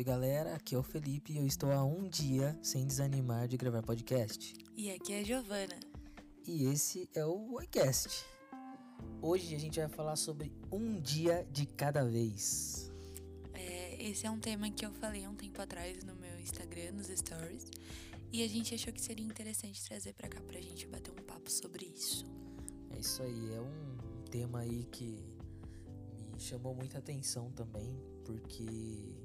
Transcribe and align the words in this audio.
salve 0.00 0.04
galera, 0.04 0.54
aqui 0.54 0.74
é 0.74 0.78
o 0.78 0.82
Felipe 0.82 1.32
e 1.32 1.36
eu 1.36 1.46
estou 1.46 1.70
há 1.72 1.84
um 1.84 2.08
dia 2.08 2.58
sem 2.62 2.86
desanimar 2.86 3.46
de 3.46 3.56
gravar 3.56 3.82
podcast. 3.82 4.54
E 4.76 4.90
aqui 4.90 5.12
é 5.12 5.20
a 5.20 5.22
Giovana. 5.22 5.78
E 6.46 6.64
esse 6.66 7.08
é 7.14 7.24
o 7.24 7.60
iCast. 7.62 8.24
Hoje 9.20 9.54
a 9.54 9.58
gente 9.58 9.78
vai 9.78 9.88
falar 9.88 10.16
sobre 10.16 10.52
um 10.72 11.00
dia 11.00 11.46
de 11.52 11.66
cada 11.66 12.04
vez. 12.04 12.90
É, 13.52 14.02
esse 14.02 14.26
é 14.26 14.30
um 14.30 14.38
tema 14.38 14.70
que 14.70 14.86
eu 14.86 14.92
falei 14.92 15.26
um 15.26 15.34
tempo 15.34 15.60
atrás 15.60 16.02
no 16.04 16.14
meu 16.14 16.38
Instagram, 16.40 16.92
nos 16.92 17.08
stories. 17.08 17.66
E 18.32 18.42
a 18.42 18.48
gente 18.48 18.74
achou 18.74 18.92
que 18.92 19.00
seria 19.00 19.26
interessante 19.26 19.82
trazer 19.84 20.14
pra 20.14 20.28
cá 20.28 20.40
pra 20.40 20.60
gente 20.60 20.86
bater 20.86 21.10
um 21.10 21.24
papo 21.24 21.50
sobre 21.50 21.86
isso. 21.86 22.24
É 22.90 22.98
isso 22.98 23.22
aí, 23.22 23.54
é 23.54 23.60
um 23.60 24.24
tema 24.30 24.60
aí 24.60 24.84
que 24.84 25.22
me 26.32 26.40
chamou 26.40 26.74
muita 26.74 26.98
atenção 26.98 27.50
também, 27.52 27.98
porque 28.24 29.19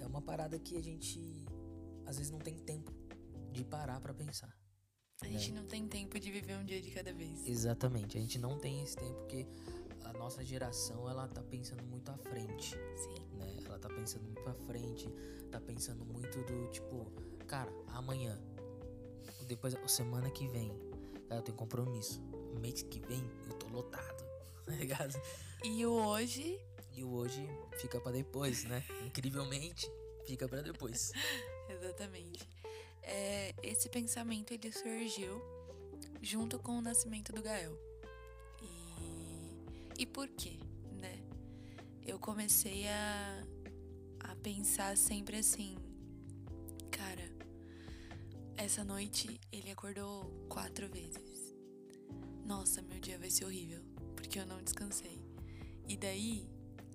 é 0.00 0.06
uma 0.06 0.22
parada 0.22 0.58
que 0.58 0.76
a 0.76 0.82
gente 0.82 1.46
às 2.06 2.16
vezes 2.16 2.32
não 2.32 2.38
tem 2.38 2.56
tempo 2.58 2.92
de 3.52 3.64
parar 3.64 4.00
pra 4.00 4.14
pensar. 4.14 4.56
A 5.20 5.26
gente 5.26 5.52
não 5.52 5.64
tem 5.64 5.86
tempo 5.88 6.18
de 6.18 6.30
viver 6.30 6.56
um 6.56 6.64
dia 6.64 6.80
de 6.80 6.90
cada 6.90 7.12
vez. 7.12 7.44
Exatamente, 7.46 8.16
a 8.16 8.20
gente 8.20 8.38
não 8.38 8.58
tem 8.58 8.82
esse 8.82 8.96
tempo 8.96 9.14
porque 9.14 9.46
a 10.04 10.12
nossa 10.12 10.44
geração 10.44 11.08
ela 11.10 11.26
tá 11.26 11.42
pensando 11.42 11.82
muito 11.84 12.10
à 12.10 12.16
frente, 12.16 12.76
Sim. 12.96 13.36
né? 13.36 13.58
Ela 13.64 13.78
tá 13.78 13.88
pensando 13.88 14.24
muito 14.24 14.48
à 14.48 14.54
frente, 14.54 15.08
tá 15.50 15.60
pensando 15.60 16.04
muito 16.04 16.38
do 16.44 16.68
tipo, 16.70 17.10
cara, 17.46 17.70
amanhã, 17.88 18.40
depois 19.46 19.74
semana 19.88 20.30
que 20.30 20.46
vem, 20.48 20.70
cara, 21.28 21.40
eu 21.40 21.42
tenho 21.42 21.56
compromisso. 21.56 22.22
Mês 22.60 22.82
que 22.82 23.00
vem 23.00 23.22
eu 23.48 23.54
tô 23.54 23.68
lotado, 23.68 24.24
tá 24.64 24.72
ligado? 24.72 25.20
E 25.64 25.84
o 25.84 25.92
hoje, 25.92 26.60
E 26.92 27.04
o 27.04 27.12
hoje 27.12 27.46
fica 27.80 28.00
pra 28.00 28.12
depois, 28.12 28.64
né? 28.64 28.84
Incrivelmente, 29.06 29.90
fica 30.26 30.48
pra 30.48 30.60
depois. 30.60 31.12
exatamente. 31.68 32.46
É, 33.02 33.54
esse 33.62 33.88
pensamento 33.88 34.52
ele 34.52 34.70
surgiu 34.72 35.40
junto 36.20 36.58
com 36.58 36.78
o 36.78 36.82
nascimento 36.82 37.32
do 37.32 37.42
Gael. 37.42 37.76
E, 38.60 40.02
e 40.02 40.06
por 40.06 40.28
quê, 40.28 40.58
né? 40.92 41.22
Eu 42.06 42.18
comecei 42.18 42.86
a, 42.88 43.46
a 44.20 44.36
pensar 44.36 44.96
sempre 44.96 45.36
assim, 45.38 45.76
cara, 46.90 47.30
essa 48.56 48.82
noite 48.84 49.40
ele 49.52 49.70
acordou 49.70 50.24
quatro 50.48 50.88
vezes. 50.88 51.54
Nossa, 52.44 52.82
meu 52.82 52.98
dia 52.98 53.18
vai 53.18 53.30
ser 53.30 53.44
horrível, 53.44 53.82
porque 54.16 54.38
eu 54.38 54.46
não 54.46 54.62
descansei. 54.62 55.22
E 55.86 55.96
daí, 55.96 56.48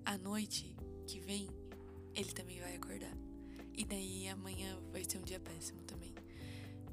à 0.04 0.18
noite 0.18 0.74
que 1.06 1.20
vem, 1.20 1.48
ele 2.14 2.32
também 2.32 2.60
vai 2.60 2.76
acordar. 2.76 3.16
E 3.76 3.84
daí 3.84 4.28
amanhã 4.28 4.78
vai 4.92 5.04
ser 5.04 5.18
um 5.18 5.22
dia 5.22 5.40
péssimo 5.40 5.82
também. 5.82 6.14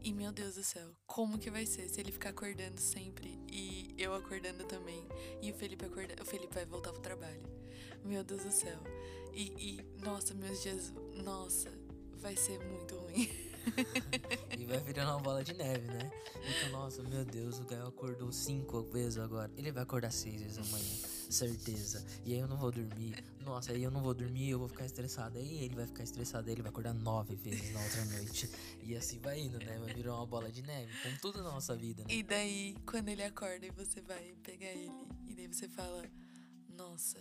E 0.03 0.11
meu 0.11 0.31
Deus 0.31 0.55
do 0.55 0.63
céu, 0.63 0.89
como 1.05 1.37
que 1.37 1.51
vai 1.51 1.65
ser 1.65 1.87
se 1.87 1.99
ele 1.99 2.11
ficar 2.11 2.29
acordando 2.29 2.79
sempre 2.79 3.39
e 3.51 3.93
eu 3.97 4.15
acordando 4.15 4.63
também 4.63 5.07
e 5.41 5.51
o 5.51 5.53
Felipe 5.53 5.85
acordando, 5.85 6.23
o 6.23 6.25
Felipe 6.25 6.53
vai 6.53 6.65
voltar 6.65 6.91
pro 6.91 7.01
trabalho. 7.01 7.43
Meu 8.03 8.23
Deus 8.23 8.43
do 8.43 8.51
céu. 8.51 8.79
E, 9.31 9.43
e 9.59 10.03
nossa, 10.03 10.33
meus 10.33 10.61
dias, 10.63 10.91
nossa, 11.23 11.71
vai 12.13 12.35
ser 12.35 12.59
muito 12.59 12.95
ruim. 12.95 13.29
E 14.57 14.65
vai 14.65 14.79
virando 14.79 15.11
uma 15.11 15.19
bola 15.19 15.43
de 15.43 15.53
neve, 15.53 15.87
né? 15.87 16.11
Então, 16.35 16.71
nossa, 16.71 17.03
meu 17.03 17.23
Deus, 17.23 17.59
o 17.59 17.63
Gael 17.65 17.87
acordou 17.87 18.31
cinco 18.31 18.81
vezes 18.83 19.19
agora. 19.19 19.51
Ele 19.55 19.71
vai 19.71 19.83
acordar 19.83 20.11
seis 20.11 20.41
vezes 20.41 20.57
amanhã, 20.57 20.95
certeza. 21.31 22.05
E 22.25 22.33
aí 22.33 22.39
eu 22.39 22.47
não 22.47 22.57
vou 22.57 22.71
dormir. 22.71 23.23
Nossa, 23.43 23.71
aí 23.71 23.83
eu 23.83 23.91
não 23.91 24.01
vou 24.01 24.13
dormir, 24.13 24.49
eu 24.49 24.59
vou 24.59 24.67
ficar 24.67 24.85
estressado. 24.85 25.37
Aí 25.37 25.63
ele 25.63 25.75
vai 25.75 25.85
ficar 25.85 26.03
estressado, 26.03 26.47
aí 26.47 26.53
ele 26.53 26.61
vai 26.61 26.69
acordar 26.69 26.93
nove 26.93 27.35
vezes 27.35 27.73
na 27.73 27.81
outra 27.81 28.05
noite. 28.05 28.49
E 28.83 28.95
assim 28.95 29.19
vai 29.19 29.39
indo, 29.39 29.57
né? 29.59 29.77
Vai 29.79 29.93
virar 29.93 30.15
uma 30.15 30.25
bola 30.25 30.51
de 30.51 30.61
neve, 30.61 30.91
como 31.03 31.17
tudo 31.19 31.43
na 31.43 31.51
nossa 31.51 31.75
vida, 31.75 32.03
né? 32.03 32.13
E 32.13 32.23
daí, 32.23 32.75
quando 32.85 33.09
ele 33.09 33.23
acorda 33.23 33.65
e 33.65 33.71
você 33.71 34.01
vai 34.01 34.35
pegar 34.43 34.67
ele, 34.67 34.91
e 35.27 35.33
daí 35.33 35.47
você 35.47 35.67
fala: 35.67 36.03
Nossa, 36.69 37.19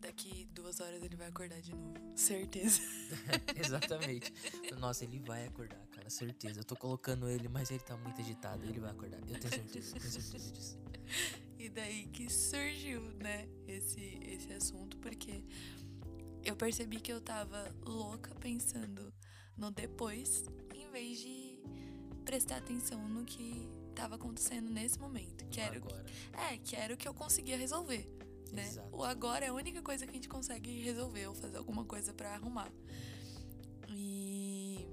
daqui 0.00 0.48
duas 0.52 0.80
horas 0.80 1.02
ele 1.02 1.16
vai 1.16 1.28
acordar 1.28 1.60
de 1.60 1.74
novo. 1.74 1.94
Certeza. 2.16 2.80
Exatamente. 3.56 4.32
Nossa, 4.78 5.04
ele 5.04 5.18
vai 5.20 5.46
acordar, 5.46 5.80
cara, 5.88 6.08
certeza. 6.10 6.60
Eu 6.60 6.64
tô 6.64 6.76
colocando 6.76 7.28
ele, 7.28 7.48
mas 7.48 7.70
ele 7.70 7.80
tá 7.80 7.96
muito 7.96 8.20
agitado. 8.20 8.64
Ele 8.64 8.80
vai 8.80 8.90
acordar. 8.90 9.18
Eu 9.28 9.38
tenho 9.38 9.54
certeza, 9.54 9.96
eu 9.96 10.00
tenho 10.00 10.12
certeza 10.12 10.52
disso. 10.52 10.78
E 11.58 11.68
daí 11.68 12.06
que 12.06 12.32
surgiu, 12.32 13.00
né, 13.14 13.48
esse, 13.66 14.18
esse 14.22 14.52
assunto, 14.52 14.96
porque 14.98 15.42
eu 16.44 16.54
percebi 16.56 17.00
que 17.00 17.12
eu 17.12 17.20
tava 17.20 17.74
louca 17.84 18.34
pensando 18.36 19.12
no 19.56 19.70
depois, 19.70 20.44
em 20.74 20.88
vez 20.90 21.18
de 21.18 21.58
prestar 22.24 22.58
atenção 22.58 23.08
no 23.08 23.24
que 23.24 23.68
tava 23.94 24.14
acontecendo 24.14 24.70
nesse 24.70 24.98
momento. 25.00 25.44
Que 25.48 25.60
era, 25.60 25.78
o 25.78 25.82
que- 25.82 25.88
agora. 25.92 26.06
é, 26.52 26.58
que 26.58 26.76
era 26.76 26.94
o 26.94 26.96
que 26.96 27.08
eu 27.08 27.14
conseguia 27.14 27.56
resolver. 27.56 28.08
Né? 28.52 28.66
Exato. 28.66 28.96
O 28.96 29.02
agora 29.04 29.44
é 29.44 29.48
a 29.48 29.52
única 29.52 29.82
coisa 29.82 30.06
que 30.06 30.10
a 30.12 30.14
gente 30.14 30.28
consegue 30.28 30.80
resolver 30.80 31.26
ou 31.26 31.34
fazer 31.34 31.56
alguma 31.58 31.84
coisa 31.84 32.14
pra 32.14 32.34
arrumar. 32.34 32.70
E, 33.88 34.86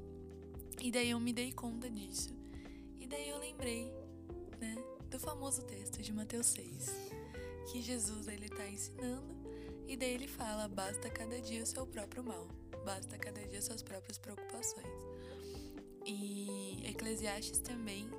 e 0.82 0.92
daí 0.92 1.12
eu 1.12 1.20
me 1.20 1.32
dei 1.32 1.52
conta 1.54 1.90
disso. 1.90 2.30
E 3.00 3.08
daí 3.08 3.30
eu 3.30 3.38
lembrei, 3.38 3.86
né, 4.60 4.76
do 5.16 5.20
famoso 5.20 5.62
texto 5.62 6.02
de 6.02 6.12
Mateus 6.12 6.48
6, 6.48 6.90
que 7.72 7.82
Jesus 7.82 8.28
ele 8.28 8.50
tá 8.50 8.68
ensinando 8.68 9.34
e 9.88 9.96
daí 9.96 10.14
ele 10.14 10.28
fala: 10.28 10.68
basta 10.68 11.10
cada 11.10 11.40
dia 11.40 11.64
o 11.64 11.66
seu 11.66 11.88
próprio 11.88 12.22
mal, 12.22 12.46
basta 12.84 13.18
cada 13.18 13.40
dia 13.48 13.62
suas 13.62 13.82
próprias 13.82 14.18
preocupações. 14.18 14.86
E 16.06 16.84
Eclesiastes 16.86 17.60
também, 17.60 18.10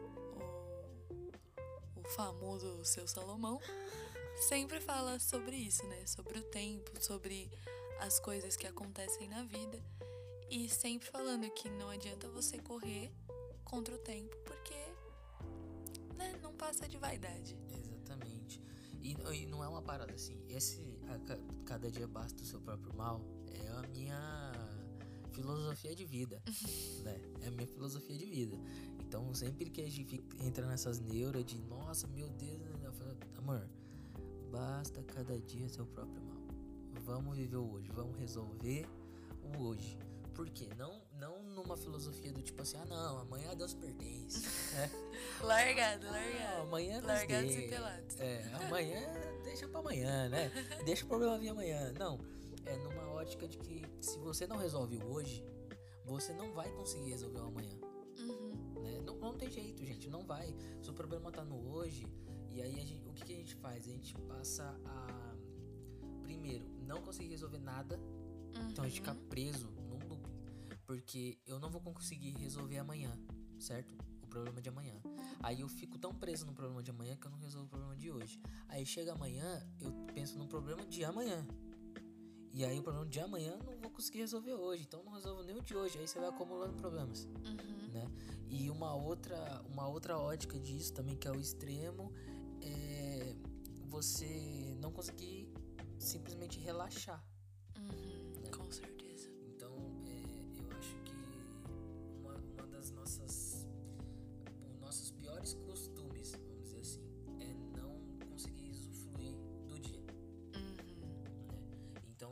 o, 1.10 2.00
o 2.00 2.04
famoso 2.14 2.82
seu 2.82 3.06
Salomão, 3.06 3.60
sempre 4.48 4.80
fala 4.80 5.18
sobre 5.18 5.54
isso, 5.54 5.86
né? 5.86 6.06
Sobre 6.06 6.38
o 6.38 6.42
tempo, 6.44 6.90
sobre 7.04 7.50
as 8.00 8.18
coisas 8.18 8.56
que 8.56 8.66
acontecem 8.66 9.28
na 9.28 9.44
vida. 9.44 9.78
E 10.48 10.66
sempre 10.70 11.10
falando 11.10 11.50
que 11.50 11.68
não 11.68 11.90
adianta 11.90 12.26
você 12.30 12.58
correr 12.58 13.12
contra 13.66 13.94
o 13.94 13.98
tempo, 13.98 14.34
passa 16.76 16.88
de 16.88 16.98
vaidade. 16.98 17.56
Exatamente. 17.70 18.62
E, 19.02 19.16
e 19.32 19.46
não 19.46 19.64
é 19.64 19.68
uma 19.68 19.80
parada 19.80 20.12
assim. 20.12 20.38
Esse 20.48 20.98
a 21.08 21.18
ca- 21.20 21.38
cada 21.64 21.90
dia 21.90 22.06
basta 22.06 22.42
o 22.42 22.44
seu 22.44 22.60
próprio 22.60 22.94
mal 22.94 23.24
é 23.48 23.68
a 23.68 23.82
minha 23.88 24.52
filosofia 25.32 25.94
de 25.94 26.04
vida, 26.04 26.42
né? 27.02 27.18
É 27.40 27.48
a 27.48 27.50
minha 27.50 27.66
filosofia 27.66 28.16
de 28.16 28.26
vida. 28.26 28.58
Então 29.00 29.34
sempre 29.34 29.70
que 29.70 29.80
a 29.80 29.84
gente 29.84 30.04
fica, 30.04 30.44
entra 30.44 30.66
nessas 30.66 30.98
neuras 31.00 31.44
de 31.46 31.58
nossa, 31.62 32.06
meu 32.08 32.28
Deus, 32.30 32.82
eu 32.82 32.92
falo, 32.92 33.16
amor, 33.38 33.66
basta 34.50 35.02
cada 35.02 35.38
dia 35.40 35.68
seu 35.70 35.86
próprio 35.86 36.22
mal. 36.24 36.36
Vamos 37.04 37.36
viver 37.38 37.56
o 37.56 37.72
hoje, 37.72 37.90
vamos 37.92 38.18
resolver 38.18 38.86
o 39.42 39.62
hoje. 39.62 39.98
Por 40.36 40.50
quê? 40.50 40.68
Não, 40.76 41.00
não 41.18 41.42
numa 41.42 41.76
filosofia 41.78 42.30
do 42.32 42.42
tipo 42.42 42.60
assim, 42.62 42.76
ah 42.76 42.84
não, 42.84 43.18
amanhã 43.18 43.56
Deus 43.56 43.72
pertence. 43.74 44.46
Largado, 45.40 46.06
largado. 46.06 46.62
amanhã 46.62 46.96
nós 47.00 47.06
Largados 47.20 47.46
deixa. 47.54 47.62
e 47.66 47.68
pelados. 47.70 48.20
É, 48.20 48.42
amanhã 48.54 49.00
deixa 49.44 49.66
pra 49.68 49.80
amanhã, 49.80 50.28
né? 50.28 50.50
Deixa 50.84 51.04
o 51.04 51.08
problema 51.08 51.38
vir 51.38 51.48
amanhã. 51.48 51.92
Não, 51.98 52.18
é 52.66 52.76
numa 52.76 53.08
ótica 53.14 53.48
de 53.48 53.56
que 53.58 53.82
se 54.00 54.18
você 54.18 54.46
não 54.46 54.56
resolve 54.56 54.98
o 54.98 55.06
hoje, 55.12 55.42
você 56.04 56.32
não 56.34 56.52
vai 56.52 56.70
conseguir 56.72 57.10
resolver 57.10 57.38
o 57.40 57.44
amanhã. 57.46 57.78
Uhum. 58.18 58.82
Né? 58.82 59.00
Não, 59.04 59.16
não 59.16 59.34
tem 59.34 59.50
jeito, 59.50 59.84
gente, 59.84 60.08
não 60.10 60.22
vai. 60.24 60.54
Se 60.82 60.90
o 60.90 60.92
problema 60.92 61.30
tá 61.32 61.44
no 61.44 61.70
hoje, 61.72 62.06
e 62.50 62.60
aí 62.60 62.74
a 62.78 62.84
gente- 62.84 63.06
o 63.08 63.12
que, 63.12 63.24
que 63.24 63.32
a 63.32 63.36
gente 63.36 63.54
faz? 63.56 63.86
A 63.86 63.90
gente 63.90 64.14
passa 64.22 64.78
a. 64.84 65.34
Primeiro, 66.22 66.66
não 66.86 67.00
conseguir 67.02 67.28
resolver 67.30 67.58
nada, 67.58 67.98
então 68.70 68.84
a 68.84 68.88
gente 68.88 69.00
fica 69.00 69.14
preso 69.28 69.68
num 69.70 69.75
loop. 69.75 69.75
Porque 70.86 71.38
eu 71.46 71.58
não 71.58 71.70
vou 71.70 71.80
conseguir 71.80 72.30
resolver 72.38 72.78
amanhã, 72.78 73.12
certo? 73.58 73.94
O 74.22 74.26
problema 74.26 74.60
de 74.60 74.68
amanhã. 74.68 74.94
Aí 75.42 75.60
eu 75.60 75.68
fico 75.68 75.98
tão 75.98 76.14
preso 76.14 76.46
no 76.46 76.52
problema 76.52 76.82
de 76.82 76.90
amanhã 76.90 77.16
que 77.16 77.26
eu 77.26 77.30
não 77.30 77.38
resolvo 77.38 77.66
o 77.66 77.70
problema 77.70 77.96
de 77.96 78.10
hoje. 78.10 78.40
Aí 78.68 78.86
chega 78.86 79.12
amanhã, 79.12 79.66
eu 79.80 79.92
penso 80.14 80.38
no 80.38 80.46
problema 80.46 80.84
de 80.86 81.04
amanhã. 81.04 81.46
E 82.52 82.64
aí 82.64 82.78
o 82.78 82.82
problema 82.82 83.06
de 83.06 83.20
amanhã 83.20 83.52
eu 83.52 83.72
não 83.72 83.78
vou 83.82 83.90
conseguir 83.90 84.18
resolver 84.20 84.54
hoje. 84.54 84.84
Então 84.84 85.00
eu 85.00 85.04
não 85.04 85.12
resolvo 85.12 85.42
nem 85.42 85.56
o 85.56 85.62
de 85.62 85.76
hoje. 85.76 85.98
Aí 85.98 86.06
você 86.06 86.18
vai 86.18 86.28
acumulando 86.28 86.74
problemas 86.74 87.24
Uhum. 87.24 87.92
né? 87.92 88.10
E 88.48 88.70
uma 88.70 88.94
outra, 88.94 89.62
uma 89.68 89.86
outra 89.88 90.18
ótica 90.18 90.58
disso 90.58 90.92
também 90.94 91.16
que 91.16 91.26
é 91.28 91.30
o 91.32 91.40
extremo 91.40 92.12
é 92.62 93.34
você 93.88 94.76
não 94.80 94.92
conseguir 94.92 95.52
simplesmente 95.98 96.58
relaxar. 96.60 97.22
Uhum. 97.78 98.50
Com 98.50 98.70
certeza. 98.70 99.05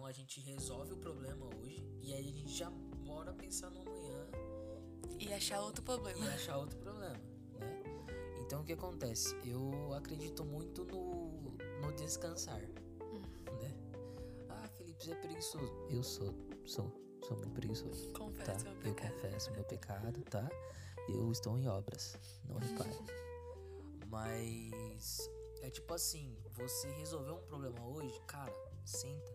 Então 0.04 0.10
a 0.10 0.12
gente 0.12 0.38
resolve 0.40 0.92
o 0.92 0.96
problema 0.98 1.46
hoje 1.56 1.82
e 2.02 2.12
aí 2.12 2.28
a 2.28 2.32
gente 2.32 2.54
já 2.54 2.68
bora 2.68 3.32
pensar 3.32 3.70
no 3.70 3.80
amanhã. 3.80 4.28
E 5.18 5.32
achar 5.32 5.62
outro 5.62 5.82
problema. 5.82 6.22
E 6.22 6.28
achar 6.28 6.58
outro 6.58 6.76
problema, 6.76 7.14
né? 7.58 7.82
Então 8.42 8.60
o 8.60 8.64
que 8.66 8.74
acontece? 8.74 9.34
Eu 9.46 9.94
acredito 9.94 10.44
muito 10.44 10.84
no, 10.84 11.56
no 11.80 11.92
descansar, 11.94 12.60
uhum. 13.00 13.22
né? 13.62 13.74
Ah, 14.50 14.68
Felipe, 14.76 15.02
você 15.02 15.12
é 15.12 15.14
preguiçoso. 15.14 15.72
Eu 15.88 16.02
sou, 16.02 16.34
sou, 16.66 16.92
sou 17.26 17.38
muito 17.38 17.54
preguiçoso. 17.54 18.12
Confesso 18.12 18.62
tá? 18.62 18.70
meu 18.72 18.82
pecado. 18.82 19.14
Eu 19.14 19.22
confesso 19.22 19.52
meu 19.52 19.64
pecado, 19.64 20.22
tá? 20.24 20.50
Eu 21.08 21.32
estou 21.32 21.58
em 21.58 21.66
obras, 21.66 22.18
não 22.44 22.58
repare. 22.58 22.90
Mas 24.08 25.30
é 25.62 25.70
tipo 25.70 25.94
assim, 25.94 26.36
você 26.52 26.90
resolveu 26.90 27.36
um 27.36 27.46
problema 27.46 27.88
hoje, 27.88 28.20
cara, 28.26 28.52
senta, 28.84 29.33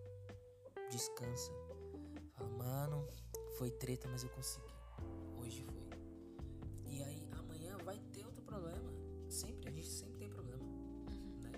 descansa. 0.89 1.51
Fala, 2.35 2.49
mano, 2.57 3.07
foi 3.57 3.71
treta, 3.71 4.07
mas 4.07 4.23
eu 4.23 4.29
consegui. 4.29 4.73
Hoje 5.37 5.63
foi. 5.63 5.89
E 6.85 7.03
aí 7.03 7.29
amanhã 7.31 7.77
vai 7.77 7.99
ter 8.11 8.25
outro 8.25 8.43
problema. 8.43 8.91
Sempre, 9.29 9.69
a 9.69 9.71
gente 9.71 9.87
sempre 9.87 10.17
tem 10.17 10.29
problema. 10.29 10.63
Uhum. 10.63 11.41
Né? 11.41 11.51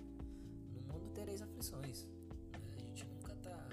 No 0.74 0.82
mundo 0.82 1.10
tereis 1.12 1.42
aflições. 1.42 2.04
Né? 2.04 2.76
A 2.76 2.80
gente 2.80 3.06
nunca 3.06 3.36
tá 3.36 3.70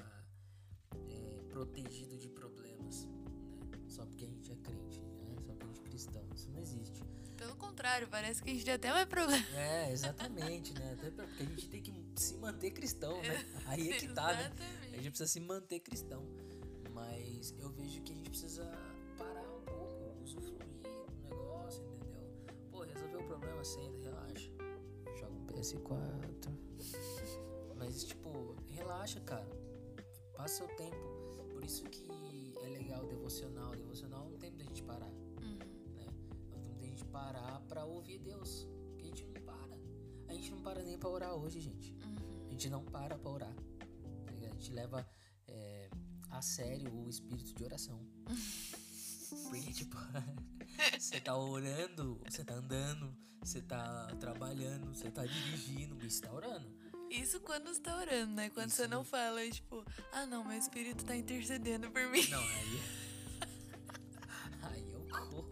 é, 1.09 1.43
protegido 1.49 2.17
de 2.17 2.29
problemas. 2.29 3.05
Né? 3.05 3.13
Só 3.89 4.07
porque 4.07 4.25
a 4.25 4.29
gente 4.29 4.53
é 4.53 4.57
crente, 4.57 5.01
né? 5.01 5.35
Só 5.35 5.53
porque 5.55 5.63
a 5.63 5.67
gente 5.67 5.81
é 5.81 5.85
cristão. 5.85 6.29
Isso 6.35 6.51
não 6.51 6.61
existe. 6.61 7.03
Pelo 7.37 7.55
contrário, 7.57 8.09
parece 8.09 8.43
que 8.43 8.51
a 8.51 8.55
gente 8.55 8.71
até 8.71 8.91
mais 8.91 9.07
problema. 9.07 9.45
É, 9.55 9.93
exatamente, 9.93 10.75
né? 10.75 10.93
Até 10.93 11.11
porque 11.11 11.43
a 11.43 11.47
gente 11.47 11.69
tem 11.69 11.83
que 11.83 11.93
se 12.17 12.37
manter 12.37 12.73
cristão, 12.73 13.21
né? 13.23 13.45
Aí 13.67 13.91
é 13.91 13.97
que 13.97 14.09
tá, 14.09 14.33
né? 14.33 14.53
A 14.83 14.88
gente 14.99 15.11
precisa 15.11 15.31
se 15.31 15.41
manter 15.41 15.81
cristão. 15.81 16.25
Mas 16.93 17.55
eu 17.59 17.71
vejo 17.71 18.03
que 18.03 18.13
a 18.13 18.17
gente 18.17 18.31
precisa 18.31 18.65
parar 19.17 19.49
um 19.55 19.61
pouco, 19.63 20.23
usufruir 20.23 20.83
do 20.83 21.23
negócio, 21.23 21.85
entendeu? 21.85 22.23
Pô, 22.71 22.83
resolveu 22.83 23.21
o 23.21 23.25
problema, 23.25 23.65
senta, 23.65 23.99
relaxa. 23.99 24.51
Joga 25.19 25.33
um 25.33 25.47
PS4. 25.47 26.53
Mas, 27.77 28.05
tipo, 28.05 28.57
relaxa, 28.69 29.21
cara. 29.21 29.49
Passa 30.35 30.67
seu 30.67 30.69
tempo. 30.77 30.97
Por 31.51 31.65
isso 31.65 31.85
que 31.85 32.55
é 32.63 32.69
legal 32.69 33.05
o 33.05 33.09
devocional. 33.09 33.73
O 33.73 33.77
devocional 33.77 34.27
é 34.27 34.29
um 34.29 34.39
tempo 34.39 34.57
da 34.57 34.65
gente 34.65 34.83
parar 34.83 35.13
parar 37.19 37.61
para 37.69 37.85
ouvir 37.85 38.19
Deus. 38.19 38.67
Que 38.97 39.05
a 39.05 39.09
gente 39.09 39.25
não 39.25 39.43
para. 39.43 39.79
A 40.29 40.35
gente 40.35 40.51
não 40.51 40.63
para 40.63 40.83
nem 40.83 40.99
para 40.99 41.09
orar 41.09 41.35
hoje, 41.35 41.61
gente. 41.61 41.93
Uhum. 41.93 42.47
A 42.47 42.51
gente 42.51 42.71
não 42.71 42.85
para 42.85 43.19
para 43.19 43.31
orar. 43.31 43.57
Gente 44.59 44.73
leva 44.73 45.09
é, 45.47 45.89
a 46.31 46.43
sério 46.43 46.93
o 46.93 47.09
espírito 47.09 47.55
de 47.55 47.65
oração. 47.65 48.05
Porque, 49.49 49.73
tipo, 49.73 49.97
você 50.99 51.21
tá 51.21 51.37
orando, 51.37 52.21
você 52.29 52.45
tá 52.45 52.55
andando, 52.55 53.17
você 53.41 53.63
tá 53.63 54.09
trabalhando, 54.19 54.89
você 54.89 55.11
tá 55.11 55.25
dirigindo, 55.25 55.95
você 55.97 56.21
tá 56.21 56.33
orando. 56.33 56.69
Isso 57.09 57.41
quando 57.41 57.69
você 57.69 57.81
tá 57.81 57.97
orando, 57.97 58.35
né? 58.35 58.51
Quando 58.51 58.69
Isso 58.69 58.77
você 58.77 58.89
não 58.89 59.05
fala, 59.05 59.49
tipo, 59.49 59.85
ah 60.13 60.27
não, 60.27 60.45
meu 60.45 60.59
espírito 60.59 61.05
tá 61.05 61.15
intercedendo 61.15 61.91
por 61.91 62.07
mim. 62.09 62.27
Não, 62.29 62.41
aí. 62.41 62.83
aí 64.63 64.93
eu 64.93 65.07
corro. 65.09 65.49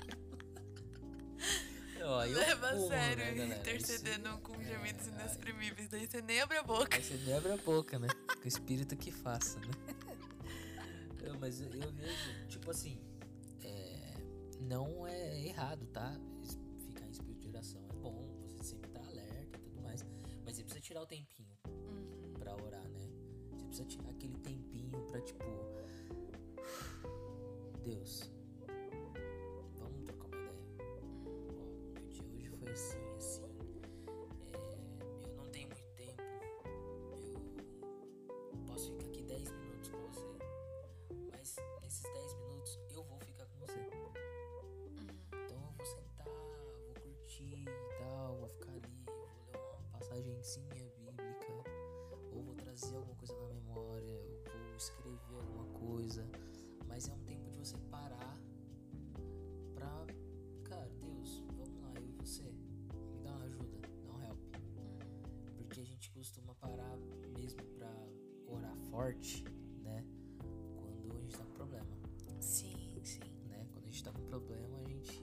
Ó, 2.03 2.19
Leva 2.25 2.71
a 2.71 2.89
sério, 2.89 3.37
né, 3.37 3.59
intercedendo 3.59 4.29
Esse... 4.29 4.39
com 4.41 4.55
é, 4.61 4.65
gemidos 4.65 5.07
é, 5.07 5.11
inexprimíveis. 5.11 5.89
Daí 5.89 6.07
você 6.07 6.21
nem 6.23 6.41
abre 6.41 6.59
a 6.59 6.63
boca. 6.63 6.97
Aí 6.97 7.03
você 7.03 7.17
nem 7.17 7.35
abre 7.35 7.53
a 7.53 7.57
boca, 7.57 7.99
né? 7.99 8.09
Com 8.47 8.49
o 8.49 8.51
espírito 8.55 8.97
que 8.97 9.11
faça, 9.11 9.59
né? 9.59 9.67
Eu, 11.21 11.37
mas 11.41 11.61
eu 11.61 11.91
vejo, 11.91 12.47
tipo 12.47 12.71
assim, 12.71 12.97
é, 13.65 14.15
não 14.61 15.05
é 15.05 15.45
errado, 15.45 15.85
tá? 15.89 16.17
Ficar 16.79 17.09
em 17.09 17.11
espírito 17.11 17.41
de 17.41 17.49
oração 17.49 17.85
é 17.91 17.93
bom, 17.95 18.25
você 18.47 18.63
sempre 18.63 18.89
tá 18.91 19.05
alerta 19.05 19.59
e 19.59 19.63
tudo 19.63 19.83
mais. 19.83 20.07
Mas 20.45 20.55
você 20.55 20.63
precisa 20.63 20.81
tirar 20.81 21.03
o 21.03 21.07
tempinho 21.07 21.59
uhum. 21.67 22.35
pra 22.39 22.55
orar, 22.55 22.89
né? 22.89 23.11
Você 23.51 23.65
precisa 23.65 23.89
tirar 23.89 24.11
aquele 24.11 24.39
tempinho 24.39 24.97
pra, 25.11 25.21
tipo. 25.23 25.43
Deus, 27.83 28.31
escrever 55.37 55.41
alguma 55.41 55.67
coisa. 55.79 56.27
Mas 56.87 57.09
é 57.09 57.13
um 57.13 57.21
tempo 57.25 57.51
de 57.51 57.59
você 57.59 57.77
parar 57.91 58.41
pra 59.75 60.07
cara, 60.65 60.89
Deus, 61.01 61.45
vamos 61.57 61.81
lá, 61.83 61.93
eu 61.97 62.09
e 62.09 62.13
você, 62.13 62.43
me 62.43 63.21
dá 63.23 63.33
uma 63.33 63.45
ajuda, 63.45 63.79
dá 64.05 64.13
um 64.13 64.23
help. 64.25 64.39
Porque 65.57 65.81
a 65.81 65.85
gente 65.85 66.11
costuma 66.11 66.55
parar 66.55 66.97
mesmo 67.39 67.63
pra 67.77 67.93
orar 68.49 68.77
forte, 68.91 69.45
né? 69.83 70.05
Quando 70.77 71.17
a 71.17 71.21
gente 71.21 71.37
tá 71.37 71.45
com 71.45 71.53
problema. 71.53 71.99
Sim, 72.41 73.01
sim. 73.03 73.21
Né? 73.49 73.67
Quando 73.73 73.85
a 73.85 73.91
gente 73.91 74.05
tá 74.05 74.13
com 74.13 74.23
problema, 74.23 74.79
a 74.79 74.85
gente 74.85 75.23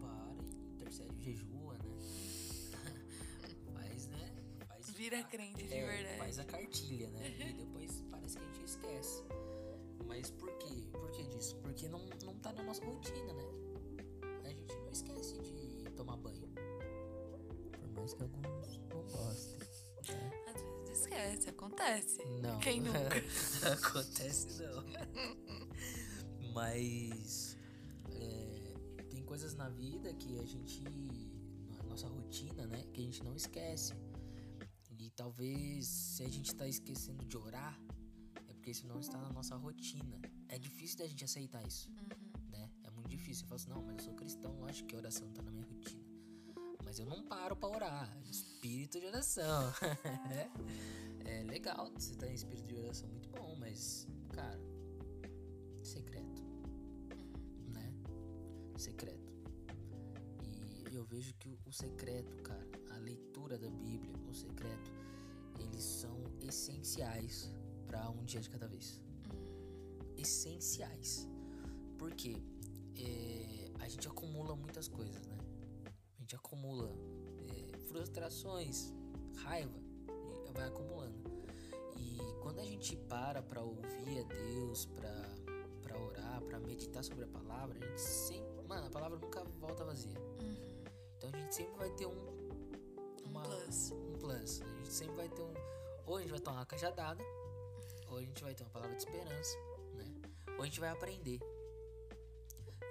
para 0.00 0.34
e 0.44 0.72
intercede, 0.74 1.24
jejua, 1.24 1.78
né? 1.78 1.84
faz, 3.72 4.06
né? 4.08 4.36
Faz, 4.68 4.90
Vira 4.90 5.22
crente 5.24 5.66
de 5.66 5.74
é, 5.74 5.86
verdade. 5.86 6.18
Faz 6.18 6.38
a 6.38 6.44
cartilha, 6.44 7.10
né? 7.10 7.56
Mas 10.16 10.30
por 10.30 10.50
quê? 10.56 10.88
Por 10.90 11.10
que 11.10 11.24
disso? 11.24 11.56
Porque 11.56 11.86
não, 11.90 12.00
não 12.24 12.34
tá 12.38 12.50
na 12.50 12.62
nossa 12.62 12.82
rotina, 12.82 13.34
né? 13.34 13.44
a 14.44 14.48
gente 14.48 14.74
não 14.78 14.90
esquece 14.90 15.38
de 15.40 15.90
tomar 15.94 16.16
banho. 16.16 16.48
Por 17.78 17.90
mais 17.90 18.14
que 18.14 18.22
alguns 18.22 18.78
não 18.88 19.02
gostem. 19.02 19.58
Né? 19.58 20.32
Às 20.54 20.62
vezes 20.62 21.00
esquece, 21.00 21.50
acontece. 21.50 22.24
Não. 22.40 22.58
Quem 22.60 22.80
nunca? 22.80 22.98
acontece 23.70 24.62
não. 24.62 24.84
Mas 26.54 27.58
é, 28.10 29.02
tem 29.10 29.22
coisas 29.22 29.54
na 29.54 29.68
vida 29.68 30.14
que 30.14 30.38
a 30.38 30.46
gente. 30.46 30.82
Na 31.76 31.82
nossa 31.82 32.08
rotina, 32.08 32.66
né? 32.66 32.86
Que 32.90 33.02
a 33.02 33.04
gente 33.04 33.22
não 33.22 33.36
esquece. 33.36 33.92
E 34.98 35.10
talvez 35.10 35.86
se 35.86 36.22
a 36.22 36.28
gente 36.28 36.54
tá 36.54 36.66
esquecendo 36.66 37.22
de 37.26 37.36
orar, 37.36 37.78
porque 38.66 38.72
isso 38.72 38.86
não 38.88 38.98
está 38.98 39.16
na 39.16 39.30
nossa 39.30 39.54
rotina. 39.54 40.20
É 40.48 40.58
difícil 40.58 40.98
da 40.98 41.06
gente 41.06 41.24
aceitar 41.24 41.64
isso. 41.64 41.88
Uhum 41.88 42.26
muito 42.96 43.10
difícil. 43.10 43.44
Eu 43.44 43.48
falo 43.48 43.60
assim, 43.60 43.70
não, 43.70 43.82
mas 43.82 43.98
eu 43.98 44.04
sou 44.04 44.14
cristão, 44.14 44.64
acho 44.64 44.84
que 44.84 44.94
a 44.96 44.98
oração 44.98 45.30
tá 45.30 45.42
na 45.42 45.52
minha 45.52 45.64
rotina. 45.64 46.04
Mas 46.84 46.98
eu 46.98 47.06
não 47.06 47.22
paro 47.22 47.54
para 47.54 47.68
orar. 47.68 48.18
Espírito 48.28 48.98
de 48.98 49.06
oração. 49.06 49.72
é 51.24 51.42
legal 51.44 51.90
você 51.94 52.16
tá 52.16 52.26
em 52.26 52.34
espírito 52.34 52.66
de 52.66 52.74
oração, 52.74 53.08
muito 53.08 53.28
bom, 53.28 53.54
mas, 53.56 54.08
cara, 54.30 54.58
secreto. 55.84 56.42
Né? 57.68 57.94
Secreto. 58.76 59.32
E 60.42 60.94
eu 60.94 61.04
vejo 61.04 61.34
que 61.34 61.56
o 61.64 61.72
secreto, 61.72 62.36
cara, 62.42 62.66
a 62.90 62.98
leitura 62.98 63.56
da 63.58 63.70
Bíblia, 63.70 64.16
o 64.28 64.34
secreto, 64.34 64.90
eles 65.60 65.84
são 65.84 66.16
essenciais 66.40 67.52
para 67.86 68.10
um 68.10 68.24
dia 68.24 68.40
de 68.40 68.50
cada 68.50 68.66
vez. 68.66 69.00
Essenciais. 70.16 71.28
Por 71.98 72.12
quê? 72.14 72.42
é, 72.98 73.70
a 73.80 73.88
gente 73.88 74.08
acumula 74.08 74.56
muitas 74.56 74.88
coisas, 74.88 75.26
né? 75.26 75.38
A 76.16 76.20
gente 76.20 76.34
acumula 76.34 76.90
é, 77.38 77.78
frustrações, 77.88 78.92
raiva, 79.36 79.78
vai 80.52 80.66
acumulando. 80.66 81.18
E 81.96 82.18
quando 82.42 82.60
a 82.60 82.64
gente 82.64 82.96
para 82.96 83.42
para 83.42 83.62
ouvir 83.62 84.20
a 84.20 84.22
Deus, 84.22 84.86
para 84.86 85.36
para 85.82 85.98
orar, 85.98 86.42
para 86.42 86.58
meditar 86.58 87.04
sobre 87.04 87.24
a 87.24 87.28
palavra, 87.28 87.78
a 87.80 87.86
gente 87.86 88.00
sempre, 88.00 88.66
mano, 88.66 88.86
a 88.86 88.90
palavra 88.90 89.18
nunca 89.18 89.44
volta 89.60 89.84
vazia. 89.84 90.18
Uhum. 90.42 90.84
Então 91.16 91.30
a 91.32 91.36
gente 91.36 91.54
sempre 91.54 91.76
vai 91.76 91.90
ter 91.90 92.06
um 92.06 92.36
uma, 93.24 93.40
um 93.40 93.44
plus. 93.44 93.92
Um 93.92 94.18
plus. 94.18 94.62
A 94.62 94.76
gente 94.78 94.92
sempre 94.92 95.16
vai 95.16 95.28
ter 95.28 95.42
um 95.42 95.54
ou 96.06 96.16
a 96.16 96.20
gente 96.20 96.30
vai 96.30 96.40
tomar 96.40 96.58
uma 96.58 96.66
cajadada, 96.66 97.22
ou 98.16 98.20
a 98.20 98.24
gente 98.24 98.42
vai 98.42 98.54
ter 98.54 98.62
uma 98.64 98.70
palavra 98.70 98.96
de 98.96 99.02
esperança, 99.02 99.58
né? 99.94 100.22
Ou 100.56 100.62
a 100.62 100.64
gente 100.64 100.80
vai 100.80 100.88
aprender. 100.88 101.38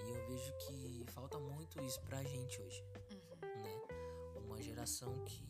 E 0.06 0.10
eu 0.10 0.28
vejo 0.28 0.54
que 0.58 1.04
falta 1.08 1.40
muito 1.40 1.82
isso 1.84 2.00
pra 2.02 2.24
gente 2.24 2.62
hoje, 2.62 2.84
uhum. 3.12 3.64
né? 3.64 3.82
Uma 4.36 4.62
geração 4.62 5.12
que 5.26 5.44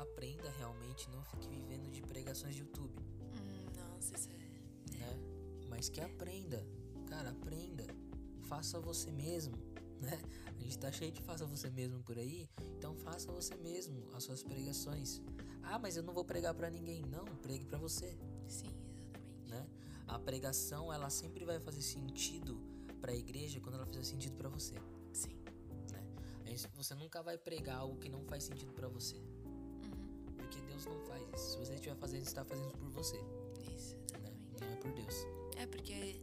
aprenda 0.00 0.48
realmente, 0.58 1.10
não 1.10 1.24
fique 1.24 1.48
vivendo 1.48 1.90
de 1.90 2.02
pregações 2.02 2.54
de 2.54 2.60
YouTube. 2.60 2.94
Hum, 3.20 3.66
nossa, 3.76 4.14
isso 4.14 4.28
é 4.30 4.34
É. 4.34 5.14
Né? 5.14 5.18
Mas 5.68 5.88
que 5.88 6.00
aprenda. 6.00 6.64
Cara, 7.08 7.30
aprenda. 7.30 7.84
Faça 8.42 8.78
você 8.78 9.10
mesmo. 9.10 9.56
Né? 10.00 10.20
A 10.46 10.62
gente 10.62 10.78
tá 10.78 10.92
cheio 10.92 11.10
de 11.10 11.20
faça 11.22 11.44
você 11.46 11.68
mesmo 11.68 12.00
por 12.04 12.16
aí. 12.16 12.48
Então 12.78 12.94
faça 12.96 13.32
você 13.32 13.56
mesmo 13.56 14.08
as 14.14 14.22
suas 14.22 14.42
pregações. 14.42 15.20
Ah, 15.64 15.78
mas 15.80 15.96
eu 15.96 16.02
não 16.02 16.14
vou 16.14 16.24
pregar 16.24 16.54
para 16.54 16.70
ninguém. 16.70 17.02
Não, 17.02 17.24
pregue 17.24 17.64
para 17.64 17.78
você. 17.78 18.16
Exatamente. 20.14 20.14
A 20.14 20.18
pregação, 20.18 20.92
ela 20.92 21.10
sempre 21.10 21.44
vai 21.44 21.58
fazer 21.60 21.82
sentido 21.82 22.60
para 23.00 23.12
a 23.12 23.14
igreja 23.14 23.60
quando 23.60 23.74
ela 23.74 23.86
fizer 23.86 24.04
sentido 24.04 24.36
para 24.36 24.48
você. 24.48 24.74
Sim. 25.12 25.36
Né? 25.92 26.56
Você 26.74 26.94
nunca 26.94 27.22
vai 27.22 27.36
pregar 27.36 27.78
algo 27.78 27.98
que 27.98 28.08
não 28.08 28.24
faz 28.24 28.44
sentido 28.44 28.72
para 28.72 28.88
você. 28.88 29.16
Uhum. 29.16 30.34
Porque 30.36 30.60
Deus 30.62 30.86
não 30.86 30.98
faz 31.00 31.22
isso. 31.34 31.52
Se 31.52 31.58
você 31.58 31.74
estiver 31.74 31.96
fazendo, 31.96 32.22
está 32.22 32.44
fazendo 32.44 32.72
por 32.78 32.88
você. 32.90 33.16
Isso, 33.74 33.96
né? 34.20 34.32
Não 34.60 34.68
é 34.72 34.76
por 34.76 34.92
Deus. 34.92 35.14
É 35.56 35.66
porque 35.66 36.20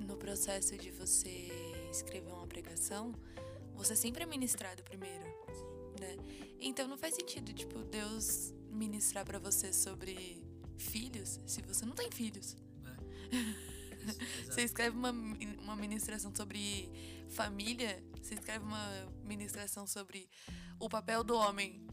no 0.00 0.16
processo 0.16 0.76
de 0.76 0.90
você 0.90 1.48
escrever 1.90 2.32
uma 2.32 2.46
pregação, 2.46 3.12
você 3.74 3.94
sempre 3.94 4.22
é 4.22 4.26
ministrado 4.26 4.82
primeiro, 4.82 5.24
né? 6.00 6.16
Então 6.60 6.88
não 6.88 6.96
faz 6.96 7.14
sentido, 7.14 7.52
tipo, 7.52 7.78
Deus 7.84 8.52
ministrar 8.70 9.24
para 9.24 9.38
você 9.38 9.72
sobre 9.72 10.42
filhos 10.76 11.40
se 11.46 11.62
você 11.62 11.84
não 11.84 11.94
tem 11.94 12.10
filhos. 12.10 12.56
Isso, 13.34 14.18
você 14.50 14.62
escreve 14.62 14.96
uma, 14.96 15.10
uma 15.10 15.76
ministração 15.76 16.34
sobre 16.34 16.90
família, 17.30 18.02
você 18.20 18.34
escreve 18.34 18.64
uma 18.64 19.12
ministração 19.24 19.86
sobre 19.86 20.28
o 20.78 20.88
papel 20.88 21.24
do 21.24 21.34
homem 21.34 21.86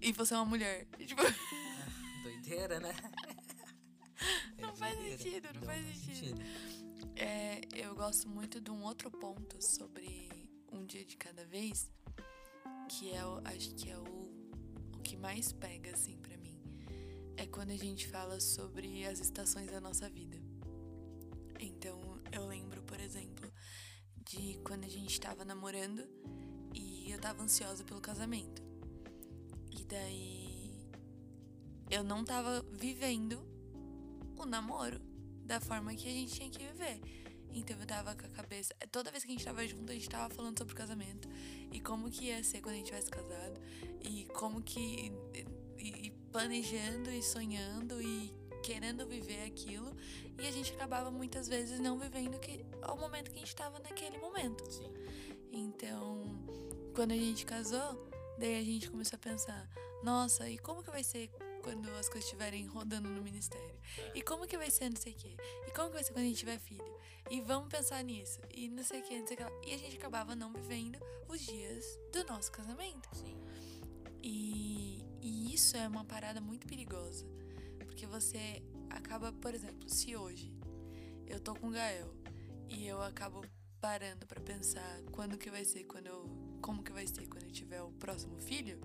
e 0.00 0.12
você 0.12 0.34
é 0.34 0.36
uma 0.36 0.46
mulher. 0.46 0.86
Tipo... 1.06 1.22
Doideira, 2.22 2.80
né? 2.80 2.94
não, 4.58 4.74
faz 4.76 4.98
sentido, 4.98 5.48
não, 5.54 5.60
não 5.60 5.66
faz 5.66 5.86
sentido, 5.86 6.36
sentido. 6.36 7.12
É, 7.16 7.60
eu 7.72 7.94
gosto 7.94 8.28
muito 8.28 8.60
de 8.60 8.70
um 8.70 8.82
outro 8.82 9.10
ponto 9.10 9.62
sobre 9.62 10.28
um 10.72 10.84
dia 10.84 11.04
de 11.04 11.16
cada 11.16 11.44
vez, 11.46 11.90
que 12.88 13.10
é, 13.10 13.20
acho 13.44 13.74
que 13.74 13.90
é 13.90 13.98
o, 13.98 14.04
o 14.96 15.02
que 15.02 15.16
mais 15.16 15.52
pega, 15.52 15.92
assim, 15.92 16.16
para 16.18 16.36
mim. 16.36 16.60
É 17.36 17.46
quando 17.46 17.70
a 17.70 17.76
gente 17.76 18.08
fala 18.08 18.40
sobre 18.40 19.06
as 19.06 19.20
estações 19.20 19.70
da 19.70 19.80
nossa 19.80 20.08
vida. 20.08 20.47
Então, 21.58 22.00
eu 22.32 22.46
lembro, 22.46 22.82
por 22.82 23.00
exemplo, 23.00 23.50
de 24.16 24.58
quando 24.64 24.84
a 24.84 24.88
gente 24.88 25.20
tava 25.20 25.44
namorando 25.44 26.06
e 26.74 27.10
eu 27.10 27.18
tava 27.18 27.42
ansiosa 27.42 27.84
pelo 27.84 28.00
casamento. 28.00 28.62
E 29.70 29.84
daí 29.84 30.90
eu 31.90 32.04
não 32.04 32.24
tava 32.24 32.64
vivendo 32.72 33.42
o 34.36 34.44
namoro 34.44 35.00
da 35.44 35.60
forma 35.60 35.94
que 35.94 36.06
a 36.06 36.12
gente 36.12 36.34
tinha 36.34 36.50
que 36.50 36.58
viver. 36.58 37.00
Então 37.50 37.78
eu 37.80 37.86
tava 37.86 38.14
com 38.14 38.26
a 38.26 38.30
cabeça. 38.30 38.74
Toda 38.92 39.10
vez 39.10 39.24
que 39.24 39.30
a 39.30 39.34
gente 39.34 39.44
tava 39.44 39.66
junto, 39.66 39.90
a 39.90 39.94
gente 39.94 40.08
tava 40.08 40.32
falando 40.34 40.58
sobre 40.58 40.74
o 40.74 40.76
casamento. 40.76 41.28
E 41.72 41.80
como 41.80 42.10
que 42.10 42.26
ia 42.26 42.44
ser 42.44 42.60
quando 42.60 42.74
a 42.74 42.78
gente 42.78 42.86
tivesse 42.86 43.10
casado. 43.10 43.60
E 44.02 44.26
como 44.34 44.62
que. 44.62 45.10
E, 45.78 46.06
e 46.06 46.10
planejando 46.30 47.10
e 47.10 47.22
sonhando 47.22 48.02
e 48.02 48.34
querendo 48.68 49.06
viver 49.06 49.44
aquilo. 49.44 49.96
E 50.38 50.46
a 50.46 50.50
gente 50.50 50.74
acabava 50.74 51.10
muitas 51.10 51.48
vezes 51.48 51.80
não 51.80 51.98
vivendo 51.98 52.38
que, 52.38 52.66
ao 52.82 52.98
momento 52.98 53.30
que 53.30 53.38
a 53.38 53.40
gente 53.40 53.56
tava 53.56 53.78
naquele 53.78 54.18
momento. 54.18 54.70
Sim. 54.70 54.92
Então, 55.50 56.22
quando 56.94 57.12
a 57.12 57.16
gente 57.16 57.46
casou, 57.46 58.10
daí 58.38 58.60
a 58.60 58.62
gente 58.62 58.90
começou 58.90 59.16
a 59.16 59.20
pensar: 59.20 59.66
nossa, 60.02 60.48
e 60.50 60.58
como 60.58 60.82
que 60.82 60.90
vai 60.90 61.02
ser 61.02 61.30
quando 61.62 61.88
as 61.92 62.08
coisas 62.08 62.24
estiverem 62.24 62.66
rodando 62.66 63.08
no 63.08 63.22
ministério? 63.22 63.74
E 64.14 64.20
como 64.20 64.46
que 64.46 64.58
vai 64.58 64.70
ser 64.70 64.90
não 64.90 65.00
sei 65.00 65.12
o 65.12 65.16
quê? 65.16 65.34
E 65.66 65.70
como 65.70 65.88
que 65.88 65.94
vai 65.94 66.04
ser 66.04 66.12
quando 66.12 66.26
a 66.26 66.28
gente 66.28 66.38
tiver 66.38 66.58
filho? 66.58 66.98
E 67.30 67.40
vamos 67.40 67.70
pensar 67.70 68.04
nisso. 68.04 68.38
E 68.54 68.68
não 68.68 68.84
sei 68.84 69.00
o 69.00 69.02
que, 69.02 69.18
não 69.18 69.26
sei 69.26 69.36
o 69.36 69.60
que. 69.60 69.70
E 69.70 69.74
a 69.74 69.78
gente 69.78 69.96
acabava 69.96 70.36
não 70.36 70.52
vivendo 70.52 70.98
os 71.26 71.40
dias 71.40 71.98
do 72.12 72.22
nosso 72.24 72.52
casamento. 72.52 73.08
Sim. 73.14 73.34
E, 74.22 75.02
e 75.22 75.54
isso 75.54 75.74
é 75.74 75.88
uma 75.88 76.04
parada 76.04 76.38
muito 76.38 76.66
perigosa. 76.66 77.26
Porque 77.98 78.06
você 78.06 78.62
acaba, 78.90 79.32
por 79.32 79.52
exemplo, 79.52 79.90
se 79.90 80.14
hoje 80.14 80.54
eu 81.26 81.40
tô 81.40 81.52
com 81.56 81.66
o 81.66 81.70
Gael 81.72 82.14
e 82.68 82.86
eu 82.86 83.02
acabo 83.02 83.44
parando 83.80 84.24
para 84.24 84.40
pensar 84.40 85.02
quando 85.10 85.36
que 85.36 85.50
vai 85.50 85.64
ser, 85.64 85.82
quando 85.82 86.06
eu, 86.06 86.30
como 86.62 86.80
que 86.80 86.92
vai 86.92 87.08
ser 87.08 87.26
quando 87.26 87.42
eu 87.42 87.50
tiver 87.50 87.82
o 87.82 87.90
próximo 87.90 88.38
filho, 88.38 88.80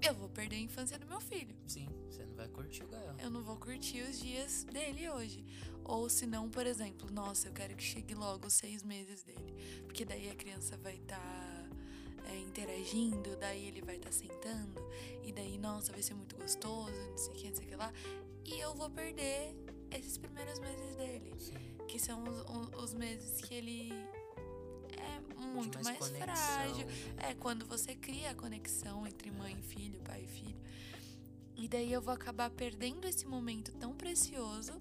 eu 0.00 0.14
vou 0.14 0.28
perder 0.28 0.54
a 0.54 0.60
infância 0.60 0.96
do 0.96 1.08
meu 1.08 1.20
filho. 1.20 1.56
Sim, 1.66 1.88
você 2.08 2.24
não 2.24 2.36
vai 2.36 2.46
curtir 2.46 2.84
o 2.84 2.86
Gael. 2.86 3.16
Eu 3.18 3.30
não 3.30 3.42
vou 3.42 3.56
curtir 3.56 4.02
os 4.02 4.20
dias 4.20 4.62
dele 4.62 5.10
hoje. 5.10 5.44
Ou 5.82 6.08
se 6.08 6.24
não, 6.24 6.48
por 6.48 6.68
exemplo, 6.68 7.10
nossa, 7.10 7.48
eu 7.48 7.52
quero 7.52 7.74
que 7.74 7.82
chegue 7.82 8.14
logo 8.14 8.46
os 8.46 8.54
seis 8.54 8.84
meses 8.84 9.24
dele. 9.24 9.82
Porque 9.82 10.04
daí 10.04 10.30
a 10.30 10.36
criança 10.36 10.76
vai 10.76 10.98
estar 10.98 11.18
tá, 11.18 11.57
é, 12.28 12.38
interagindo, 12.38 13.36
daí 13.36 13.66
ele 13.66 13.82
vai 13.82 13.96
estar 13.96 14.10
tá 14.10 14.16
sentando, 14.16 14.80
e 15.22 15.32
daí, 15.32 15.58
nossa, 15.58 15.92
vai 15.92 16.02
ser 16.02 16.14
muito 16.14 16.36
gostoso, 16.36 16.92
não 17.10 17.18
sei 17.18 17.32
o 17.32 17.36
que, 17.36 17.48
não 17.48 17.56
sei 17.56 17.64
o 17.64 17.68
que 17.68 17.76
lá. 17.76 17.92
E 18.44 18.60
eu 18.60 18.74
vou 18.74 18.88
perder 18.90 19.54
esses 19.90 20.16
primeiros 20.16 20.58
meses 20.58 20.96
dele. 20.96 21.34
Sim. 21.38 21.54
Que 21.86 21.98
são 21.98 22.22
os, 22.24 22.84
os 22.84 22.94
meses 22.94 23.40
que 23.40 23.54
ele 23.54 23.92
muito 25.58 25.82
mais, 25.82 25.98
mais 25.98 26.16
frágil. 26.16 26.86
Né? 26.86 27.30
É 27.30 27.34
quando 27.34 27.66
você 27.66 27.94
cria 27.94 28.30
a 28.30 28.34
conexão 28.34 29.06
entre 29.06 29.30
mãe 29.30 29.56
e 29.58 29.62
filho, 29.62 30.00
pai 30.00 30.24
e 30.24 30.28
filho. 30.28 30.58
E 31.56 31.68
daí 31.68 31.92
eu 31.92 32.00
vou 32.00 32.14
acabar 32.14 32.50
perdendo 32.50 33.06
esse 33.06 33.26
momento 33.26 33.72
tão 33.72 33.94
precioso 33.94 34.80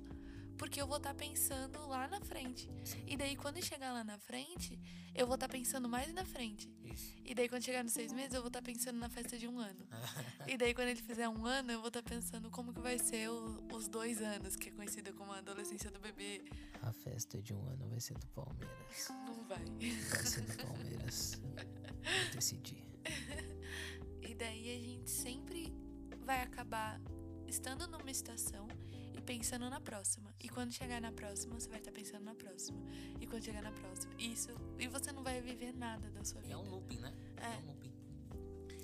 porque 0.57 0.81
eu 0.81 0.87
vou 0.87 0.97
estar 0.97 1.13
tá 1.13 1.15
pensando 1.15 1.87
lá 1.87 2.07
na 2.07 2.19
frente. 2.21 2.69
E 3.05 3.15
daí, 3.15 3.35
quando 3.35 3.63
chegar 3.63 3.93
lá 3.93 4.03
na 4.03 4.17
frente, 4.17 4.79
eu 5.13 5.25
vou 5.25 5.35
estar 5.35 5.47
tá 5.47 5.51
pensando 5.51 5.87
mais 5.87 6.11
na 6.13 6.25
frente. 6.25 6.69
Isso. 6.83 7.13
E 7.23 7.35
daí, 7.35 7.47
quando 7.47 7.63
chegar 7.63 7.83
nos 7.83 7.93
seis 7.93 8.11
meses, 8.11 8.33
eu 8.33 8.41
vou 8.41 8.47
estar 8.47 8.61
tá 8.61 8.65
pensando 8.65 8.97
na 8.97 9.09
festa 9.09 9.37
de 9.37 9.47
um 9.47 9.59
ano. 9.59 9.87
e 10.47 10.57
daí, 10.57 10.73
quando 10.73 10.89
ele 10.89 11.01
fizer 11.01 11.29
um 11.29 11.45
ano, 11.45 11.71
eu 11.71 11.79
vou 11.79 11.89
estar 11.89 12.01
tá 12.01 12.09
pensando 12.09 12.49
como 12.49 12.73
que 12.73 12.81
vai 12.81 12.97
ser 12.97 13.29
o, 13.29 13.63
os 13.73 13.87
dois 13.87 14.21
anos, 14.21 14.55
que 14.55 14.69
é 14.69 14.71
conhecido 14.71 15.13
como 15.13 15.31
a 15.31 15.37
adolescência 15.37 15.91
do 15.91 15.99
bebê. 15.99 16.43
A 16.81 16.91
festa 16.91 17.41
de 17.41 17.53
um 17.53 17.67
ano 17.67 17.87
vai 17.89 17.99
ser 17.99 18.17
do 18.17 18.27
Palmeiras. 18.27 19.09
Não 19.09 19.43
vai. 19.43 19.63
Vai 19.65 20.25
ser 20.25 20.41
do 20.41 20.57
Palmeiras. 20.57 21.39
Vou 21.41 22.33
decidir. 22.33 22.83
e 24.21 24.33
daí, 24.33 24.75
a 24.75 24.79
gente 24.79 25.09
sempre 25.09 25.73
vai 26.25 26.41
acabar 26.41 26.99
estando 27.47 27.87
numa 27.87 28.11
estação 28.11 28.67
pensando 29.27 29.69
na 29.69 29.81
próxima. 29.81 30.33
E 30.41 30.47
quando 30.47 30.71
chegar 30.71 31.01
na 31.01 31.11
próxima, 31.11 31.59
você 31.59 31.67
vai 31.67 31.79
estar 31.79 31.91
pensando 31.91 32.23
na 32.23 32.33
próxima. 32.33 32.79
E 33.19 33.27
quando 33.27 33.43
chegar 33.43 33.61
na 33.61 33.73
próxima, 33.73 34.13
isso. 34.17 34.49
E 34.79 34.87
você 34.87 35.11
não 35.11 35.21
vai 35.21 35.41
viver 35.41 35.73
nada 35.73 36.09
da 36.09 36.23
sua 36.23 36.39
vida. 36.39 36.53
É 36.53 36.57
um 36.57 36.69
looping, 36.69 36.99
né? 36.99 37.13
É, 37.35 37.45
é 37.45 37.57
um 37.59 37.67
looping. 37.67 37.93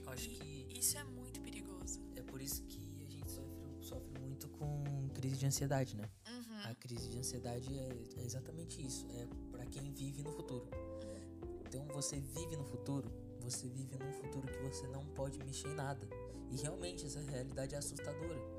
Eu 0.04 0.10
acho 0.10 0.30
e 0.30 0.36
que. 0.36 0.80
Isso 0.80 0.98
é 0.98 1.04
muito 1.06 1.40
perigoso. 1.40 2.02
É 2.18 2.22
por 2.22 2.42
isso 2.42 2.62
que 2.64 3.06
a 3.08 3.10
gente 3.10 3.32
sofre, 3.32 3.78
sofre 3.80 4.20
muito 4.20 4.50
com 4.50 5.10
crise 5.14 5.38
de 5.38 5.46
ansiedade, 5.46 5.96
né? 5.96 6.10
Uhum. 6.28 6.72
A 6.72 6.76
crise 6.76 7.10
de 7.10 7.18
ansiedade 7.18 7.80
é, 7.80 7.90
é 8.18 8.26
exatamente 8.26 8.86
isso. 8.86 9.08
É 9.12 9.26
para 9.50 9.66
quem 9.66 9.94
vive 9.94 10.24
no 10.24 10.34
futuro. 10.34 10.68
Uhum. 10.74 11.58
Então 11.66 11.88
você 11.88 12.20
vive 12.20 12.58
no 12.58 12.66
futuro, 12.66 13.10
você 13.40 13.70
vive 13.70 13.96
num 13.96 14.12
futuro 14.12 14.46
que 14.46 14.62
você 14.62 14.86
não 14.88 15.06
pode 15.06 15.40
mexer 15.40 15.70
em 15.70 15.76
nada. 15.76 16.06
E 16.52 16.58
realmente 16.58 17.06
essa 17.06 17.22
realidade 17.22 17.76
é 17.76 17.78
assustadora 17.78 18.52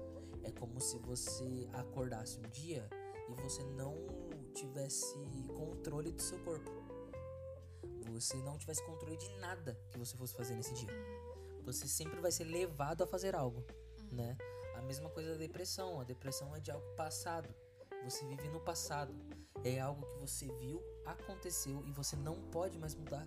é 0.44 0.50
como 0.52 0.80
se 0.80 0.98
você 0.98 1.68
acordasse 1.72 2.38
um 2.38 2.48
dia 2.50 2.88
e 3.28 3.42
você 3.42 3.62
não 3.62 3.94
tivesse 4.54 5.16
controle 5.56 6.12
do 6.12 6.22
seu 6.22 6.38
corpo. 6.44 6.70
Você 8.12 8.36
não 8.36 8.56
tivesse 8.56 8.84
controle 8.84 9.16
de 9.16 9.28
nada 9.38 9.78
que 9.90 9.98
você 9.98 10.16
fosse 10.16 10.34
fazer 10.34 10.54
nesse 10.54 10.72
dia. 10.74 10.90
Você 11.64 11.88
sempre 11.88 12.20
vai 12.20 12.30
ser 12.30 12.44
levado 12.44 13.02
a 13.02 13.06
fazer 13.06 13.34
algo, 13.34 13.64
né? 14.12 14.36
A 14.76 14.82
mesma 14.82 15.08
coisa 15.10 15.32
da 15.32 15.38
depressão. 15.38 16.00
A 16.00 16.04
depressão 16.04 16.54
é 16.54 16.60
de 16.60 16.70
algo 16.70 16.86
passado. 16.94 17.48
Você 18.04 18.24
vive 18.26 18.48
no 18.48 18.60
passado. 18.60 19.14
É 19.64 19.80
algo 19.80 20.04
que 20.06 20.18
você 20.18 20.46
viu, 20.58 20.82
aconteceu 21.06 21.82
e 21.86 21.92
você 21.92 22.16
não 22.16 22.40
pode 22.50 22.78
mais 22.78 22.94
mudar. 22.94 23.26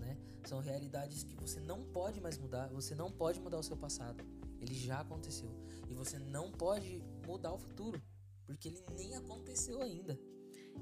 Né? 0.00 0.18
São 0.44 0.58
realidades 0.58 1.22
que 1.22 1.36
você 1.36 1.60
não 1.60 1.84
pode 1.84 2.20
mais 2.20 2.36
mudar. 2.36 2.68
Você 2.70 2.94
não 2.94 3.12
pode 3.12 3.40
mudar 3.40 3.58
o 3.58 3.62
seu 3.62 3.76
passado. 3.76 4.24
Ele 4.64 4.74
já 4.74 5.00
aconteceu. 5.00 5.50
E 5.88 5.94
você 5.94 6.18
não 6.18 6.50
pode 6.50 7.02
mudar 7.26 7.52
o 7.52 7.58
futuro, 7.58 8.02
porque 8.46 8.68
ele 8.68 8.82
nem 8.96 9.14
aconteceu 9.14 9.82
ainda. 9.82 10.18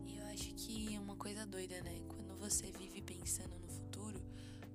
E 0.07 0.17
eu 0.19 0.25
acho 0.27 0.55
que 0.55 0.95
é 0.95 1.01
uma 1.01 1.17
coisa 1.17 1.45
doida, 1.45 1.81
né? 1.83 2.01
Quando 2.09 2.37
você 2.39 2.71
vive 2.71 3.03
pensando 3.03 3.59
no 3.59 3.69
futuro, 3.69 4.23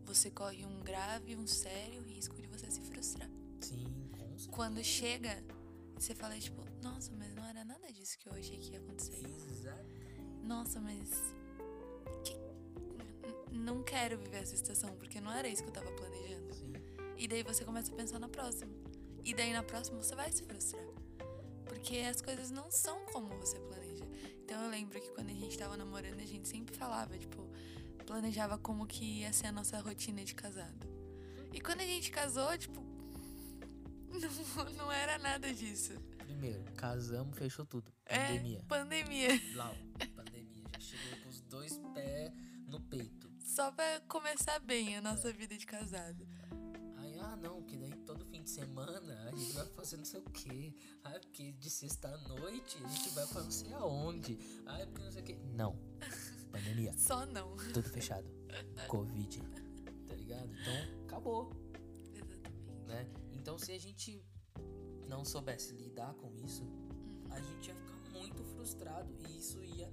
você 0.06 0.30
corre 0.30 0.66
um 0.66 0.84
grave, 0.84 1.36
um 1.38 1.48
sério 1.48 2.02
risco 2.04 2.36
de 2.42 2.48
você 2.48 2.70
se 2.70 2.82
frustrar. 2.82 3.30
Sim, 3.62 3.86
com 4.12 4.38
certeza. 4.38 4.52
Quando 4.52 4.84
chega, 4.84 5.44
você 5.98 6.14
fala 6.14 6.38
tipo, 6.38 6.62
nossa, 6.84 7.12
mas 7.18 7.34
não 7.34 7.46
era 7.46 7.64
nada 7.64 7.92
disso 7.92 8.18
que 8.18 8.28
eu 8.28 8.34
achei 8.34 8.58
que 8.58 8.74
ia 8.74 8.80
acontecer. 8.80 9.22
Exato. 9.50 9.86
Nossa, 10.44 10.80
mas 10.82 11.10
que... 12.26 12.38
não 13.56 13.84
quero 13.84 14.18
viver 14.18 14.38
essa 14.38 14.56
situação, 14.56 14.96
porque 14.98 15.22
não 15.22 15.32
era 15.32 15.48
isso 15.48 15.64
que 15.64 15.70
eu 15.70 15.74
tava 15.74 15.92
planejando. 15.94 16.54
Sim. 16.54 16.74
E 17.18 17.28
daí 17.28 17.42
você 17.42 17.66
começa 17.66 17.92
a 17.92 17.96
pensar 17.96 18.20
na 18.20 18.30
próxima. 18.30 18.72
E 19.24 19.34
daí 19.34 19.54
na 19.54 19.64
próxima 19.64 20.02
você 20.02 20.16
vai 20.16 20.32
se 20.32 20.44
frustrar. 20.44 20.86
Porque 21.66 21.98
as 22.00 22.22
coisas 22.22 22.50
não 22.50 22.72
são 22.72 23.06
como 23.08 23.28
você 23.38 23.60
planeja. 23.60 24.06
Então 24.44 24.64
eu 24.64 24.70
lembro 24.70 25.00
que 25.00 25.10
quando 25.12 25.30
a 25.30 25.34
gente 25.34 25.58
tava 25.58 25.76
namorando, 25.76 26.20
a 26.20 26.26
gente 26.26 26.48
sempre 26.48 26.76
falava, 26.76 27.18
tipo, 27.18 27.48
planejava 28.06 28.58
como 28.58 28.88
que 28.88 29.20
ia 29.20 29.34
ser 29.34 29.48
a 29.48 29.52
nossa 29.52 29.80
rotina 29.80 30.24
de 30.24 30.34
casado. 30.34 30.88
E 31.52 31.60
quando 31.60 31.82
a 31.82 31.86
gente 31.86 32.10
casou, 32.10 32.58
tipo, 32.58 32.82
não, 34.56 34.72
não 34.78 34.92
era 34.92 35.18
nada 35.18 35.54
disso. 35.54 35.94
Primeiro, 36.18 36.64
casamos, 36.76 37.38
fechou 37.38 37.66
tudo. 37.66 37.92
É, 38.06 38.28
Pandemia. 38.28 38.64
Pandemia. 38.68 39.42
Lau, 39.56 39.76
pandemia. 40.16 40.64
Já 40.74 40.80
chegou 40.80 41.20
com 41.24 41.30
os 41.30 41.42
dois 41.42 41.78
pés 41.94 42.32
no 42.68 42.80
peito. 42.82 43.30
Só 43.40 43.72
pra 43.72 44.02
começar 44.02 44.60
bem 44.60 44.96
a 44.98 45.02
nossa 45.02 45.32
vida 45.34 45.58
de 45.58 45.66
casado. 45.66 46.28
Aí, 46.98 47.18
ah, 47.20 47.36
não, 47.36 47.64
que 47.64 47.76
daí 47.76 47.96
todo 48.06 48.26
de 48.48 48.52
semana 48.52 49.30
a 49.30 49.36
gente 49.36 49.52
vai 49.52 49.66
fazer 49.66 49.98
não 49.98 50.06
sei 50.06 50.22
o 50.22 50.30
quê. 50.30 50.74
Ah, 51.04 51.20
porque 51.20 51.52
de 51.52 51.70
sexta 51.70 52.08
à 52.08 52.18
noite 52.30 52.78
a 52.82 52.88
gente 52.88 53.10
vai 53.10 53.28
pra 53.28 53.44
não 53.44 53.52
sei 53.52 53.74
aonde. 53.74 54.40
Ah, 54.66 54.80
porque 54.86 55.04
não 55.04 55.12
sei 55.12 55.22
o 55.22 55.26
quê. 55.26 55.38
Não. 55.54 55.78
Pandemia. 56.50 56.94
Só 56.98 57.26
não. 57.26 57.58
Tudo 57.74 57.90
fechado. 57.90 58.26
Covid. 58.88 59.42
Tá 60.08 60.16
ligado? 60.16 60.50
Então, 60.50 61.04
acabou. 61.04 61.52
Exatamente. 62.14 62.88
né? 62.88 63.06
Então, 63.34 63.58
se 63.58 63.74
a 63.74 63.80
gente 63.80 64.24
não 65.10 65.26
soubesse 65.26 65.74
lidar 65.74 66.14
com 66.14 66.34
isso, 66.34 66.64
a 67.30 67.42
gente 67.42 67.68
ia 67.68 67.76
ficar 67.76 67.98
muito 68.12 68.46
frustrado 68.46 69.14
e 69.28 69.38
isso 69.38 69.62
ia 69.62 69.92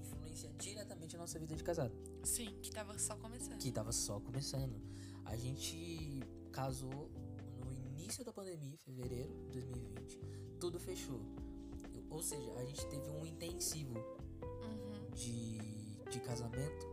influenciar 0.00 0.50
diretamente 0.54 1.14
a 1.14 1.18
nossa 1.20 1.38
vida 1.38 1.54
de 1.54 1.62
casado, 1.62 1.94
Sim, 2.24 2.58
que 2.60 2.72
tava 2.72 2.98
só 2.98 3.16
começando. 3.16 3.58
que 3.58 3.70
tava 3.70 3.92
só 3.92 4.18
começando. 4.18 4.82
A 5.24 5.36
gente 5.36 6.20
casou 6.52 7.10
início 8.04 8.24
da 8.24 8.32
pandemia, 8.32 8.76
fevereiro 8.84 9.32
de 9.50 9.60
2020, 9.60 10.20
tudo 10.60 10.78
fechou. 10.78 11.20
Ou 12.10 12.22
seja, 12.22 12.52
a 12.54 12.64
gente 12.64 12.86
teve 12.86 13.08
um 13.10 13.24
intensivo 13.26 13.94
Uhum. 14.62 15.10
de, 15.14 15.58
de 16.10 16.20
casamento. 16.20 16.86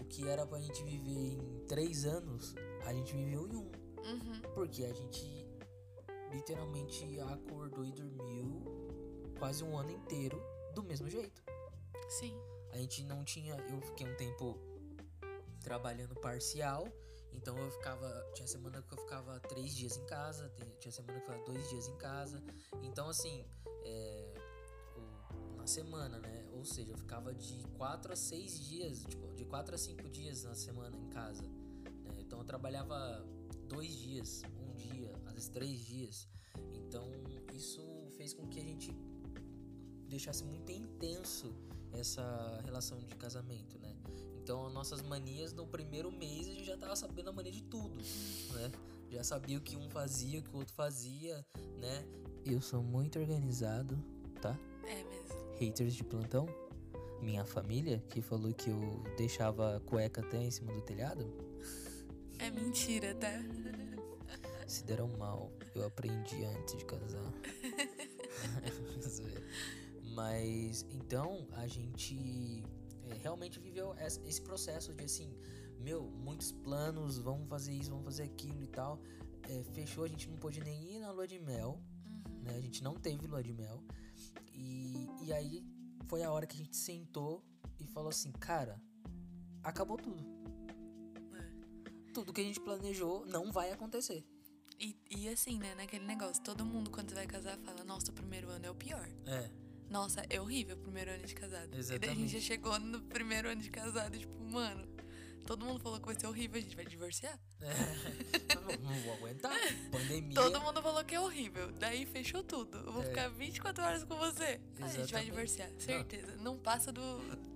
O 0.00 0.04
que 0.04 0.26
era 0.26 0.46
pra 0.46 0.60
gente 0.60 0.82
viver 0.82 1.34
em 1.34 1.64
três 1.66 2.04
anos, 2.04 2.54
a 2.84 2.92
gente 2.92 3.14
viveu 3.14 3.46
em 3.48 3.56
um. 3.56 3.64
Uhum. 3.64 4.40
Porque 4.54 4.84
a 4.84 4.92
gente 4.92 5.46
literalmente 6.32 7.18
acordou 7.20 7.84
e 7.84 7.92
dormiu 7.92 8.62
quase 9.38 9.62
um 9.64 9.76
ano 9.78 9.90
inteiro 9.90 10.40
do 10.74 10.82
mesmo 10.82 11.08
jeito. 11.08 11.42
Sim. 12.08 12.34
A 12.72 12.78
gente 12.78 13.02
não 13.04 13.24
tinha. 13.24 13.54
Eu 13.70 13.80
fiquei 13.80 14.06
um 14.06 14.16
tempo 14.16 14.58
trabalhando 15.62 16.14
parcial. 16.14 16.86
Então 17.36 17.56
eu 17.58 17.70
ficava. 17.70 18.08
Tinha 18.34 18.48
semana 18.48 18.82
que 18.82 18.92
eu 18.92 18.98
ficava 18.98 19.38
três 19.40 19.74
dias 19.74 19.96
em 19.96 20.06
casa. 20.06 20.50
Tinha 20.80 20.92
semana 20.92 21.20
que 21.20 21.30
eu 21.30 21.34
ficava 21.34 21.52
dois 21.52 21.68
dias 21.68 21.88
em 21.88 21.96
casa. 21.96 22.42
Então 22.82 23.08
assim. 23.08 23.44
é, 23.84 24.34
na 25.66 25.66
semana, 25.66 26.20
né? 26.20 26.46
Ou 26.52 26.64
seja, 26.64 26.92
eu 26.92 26.96
ficava 26.96 27.34
de 27.34 27.64
quatro 27.76 28.12
a 28.12 28.16
seis 28.16 28.58
dias. 28.68 29.02
Tipo, 29.02 29.34
de 29.34 29.44
quatro 29.44 29.74
a 29.74 29.78
cinco 29.78 30.08
dias 30.08 30.44
na 30.44 30.54
semana 30.54 30.96
em 30.96 31.08
casa. 31.08 31.42
né? 31.42 32.14
Então 32.20 32.38
eu 32.38 32.44
trabalhava 32.44 33.26
dois 33.68 33.90
dias, 33.90 34.42
um 34.60 34.72
dia, 34.76 35.12
às 35.26 35.34
vezes 35.34 35.48
três 35.48 35.80
dias. 35.80 36.28
Então 36.72 37.10
isso 37.52 37.82
fez 38.16 38.32
com 38.32 38.46
que 38.46 38.60
a 38.60 38.62
gente 38.62 38.94
deixasse 40.08 40.44
muito 40.44 40.70
intenso 40.70 41.52
essa 41.92 42.60
relação 42.64 42.98
de 42.98 43.14
casamento, 43.16 43.76
né? 43.78 43.85
Então 44.46 44.70
nossas 44.70 45.02
manias 45.02 45.52
no 45.52 45.66
primeiro 45.66 46.12
mês 46.12 46.46
a 46.46 46.52
gente 46.52 46.66
já 46.66 46.76
tava 46.76 46.94
sabendo 46.94 47.30
a 47.30 47.32
mania 47.32 47.50
de 47.50 47.64
tudo, 47.64 47.96
né? 47.96 48.70
Já 49.10 49.24
sabia 49.24 49.58
o 49.58 49.60
que 49.60 49.76
um 49.76 49.90
fazia, 49.90 50.38
o 50.38 50.42
que 50.44 50.54
o 50.54 50.58
outro 50.58 50.72
fazia, 50.72 51.44
né? 51.80 52.06
Eu 52.44 52.60
sou 52.60 52.80
muito 52.80 53.18
organizado, 53.18 53.98
tá? 54.40 54.56
É 54.84 55.02
mesmo. 55.02 55.56
Haters 55.58 55.96
de 55.96 56.04
plantão. 56.04 56.46
Minha 57.20 57.44
família, 57.44 58.00
que 58.08 58.22
falou 58.22 58.54
que 58.54 58.70
eu 58.70 59.02
deixava 59.16 59.78
a 59.78 59.80
cueca 59.80 60.20
até 60.20 60.40
em 60.40 60.50
cima 60.52 60.72
do 60.72 60.80
telhado, 60.80 61.26
É 62.38 62.48
mentira, 62.48 63.16
tá? 63.16 63.32
se 64.68 64.84
deram 64.84 65.08
mal. 65.18 65.50
Eu 65.74 65.86
aprendi 65.86 66.44
antes 66.44 66.76
de 66.76 66.84
casar. 66.84 67.32
Mas 70.14 70.86
então 70.88 71.48
a 71.52 71.66
gente 71.66 72.64
realmente 73.14 73.58
viveu 73.58 73.94
es- 73.98 74.20
esse 74.24 74.40
processo 74.42 74.92
de 74.94 75.04
assim, 75.04 75.34
meu, 75.78 76.02
muitos 76.10 76.52
planos, 76.52 77.18
vamos 77.18 77.48
fazer 77.48 77.72
isso, 77.72 77.90
vamos 77.90 78.04
fazer 78.04 78.24
aquilo 78.24 78.62
e 78.62 78.66
tal. 78.66 79.00
É, 79.48 79.62
fechou, 79.72 80.04
a 80.04 80.08
gente 80.08 80.28
não 80.28 80.36
pôde 80.36 80.60
nem 80.60 80.94
ir 80.94 80.98
na 81.00 81.10
lua 81.12 81.26
de 81.26 81.38
mel, 81.38 81.80
Uhum. 82.04 82.42
né? 82.42 82.56
A 82.56 82.60
gente 82.60 82.82
não 82.82 82.94
teve 82.94 83.26
lua 83.26 83.42
de 83.42 83.52
mel. 83.52 83.82
E, 84.52 85.08
e 85.22 85.32
aí 85.32 85.64
foi 86.08 86.22
a 86.22 86.32
hora 86.32 86.46
que 86.46 86.54
a 86.54 86.58
gente 86.58 86.76
sentou 86.76 87.44
e 87.78 87.86
falou 87.86 88.08
assim, 88.10 88.32
cara, 88.32 88.80
acabou 89.62 89.96
tudo. 89.96 90.24
É. 91.34 92.12
Tudo 92.12 92.32
que 92.32 92.40
a 92.40 92.44
gente 92.44 92.60
planejou 92.60 93.24
não 93.26 93.52
vai 93.52 93.70
acontecer. 93.70 94.24
E, 94.80 94.96
e 95.10 95.28
assim, 95.28 95.58
né, 95.58 95.74
naquele 95.74 96.04
negócio, 96.04 96.42
todo 96.42 96.64
mundo 96.64 96.90
quando 96.90 97.14
vai 97.14 97.26
casar 97.26 97.56
fala, 97.58 97.84
nossa, 97.84 98.10
o 98.10 98.14
primeiro 98.14 98.48
ano 98.50 98.66
é 98.66 98.70
o 98.70 98.74
pior. 98.74 99.08
É. 99.26 99.50
Nossa, 99.96 100.22
é 100.28 100.38
horrível 100.38 100.76
o 100.76 100.78
primeiro 100.80 101.10
ano 101.10 101.24
de 101.24 101.34
casado. 101.34 101.64
E 101.64 101.68
daí 101.68 101.80
a 101.80 101.82
gente 101.82 101.92
Exatamente. 101.94 102.28
já 102.28 102.40
chegou 102.40 102.78
no 102.78 103.00
primeiro 103.00 103.48
ano 103.48 103.62
de 103.62 103.70
casado, 103.70 104.18
tipo, 104.18 104.38
mano, 104.44 104.86
todo 105.46 105.64
mundo 105.64 105.80
falou 105.80 105.98
que 105.98 106.04
vai 106.04 106.20
ser 106.20 106.26
horrível, 106.26 106.58
a 106.58 106.62
gente 106.62 106.76
vai 106.76 106.84
divorciar. 106.84 107.40
É. 107.62 107.72
não, 108.82 108.90
não 108.90 109.00
vou 109.04 109.14
aguentar. 109.14 109.56
Pandemia. 109.90 110.34
Todo 110.34 110.60
mundo 110.60 110.82
falou 110.82 111.02
que 111.02 111.14
é 111.14 111.20
horrível. 111.20 111.72
Daí 111.72 112.04
fechou 112.04 112.42
tudo. 112.42 112.76
Eu 112.76 112.92
vou 112.92 113.02
É. 113.02 113.06
ficar 113.06 113.28
24 113.30 113.82
horas 113.84 114.04
com 114.04 114.16
você. 114.16 114.42
A 114.42 114.46
gente 114.48 114.60
vai 114.78 114.88
Exatamente. 115.00 115.24
divorciar, 115.30 115.70
certeza. 115.78 116.36
Não 116.42 116.58
passa 116.58 116.92
do 116.92 117.00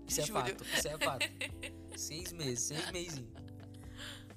Isso 0.09 0.23
é 0.23 0.25
julho. 0.27 0.41
fato, 0.41 0.65
isso 0.65 0.89
é 0.89 0.99
fato. 0.99 1.27
seis 1.95 2.33
meses, 2.33 2.61
seis 2.61 2.91
meses. 2.91 3.23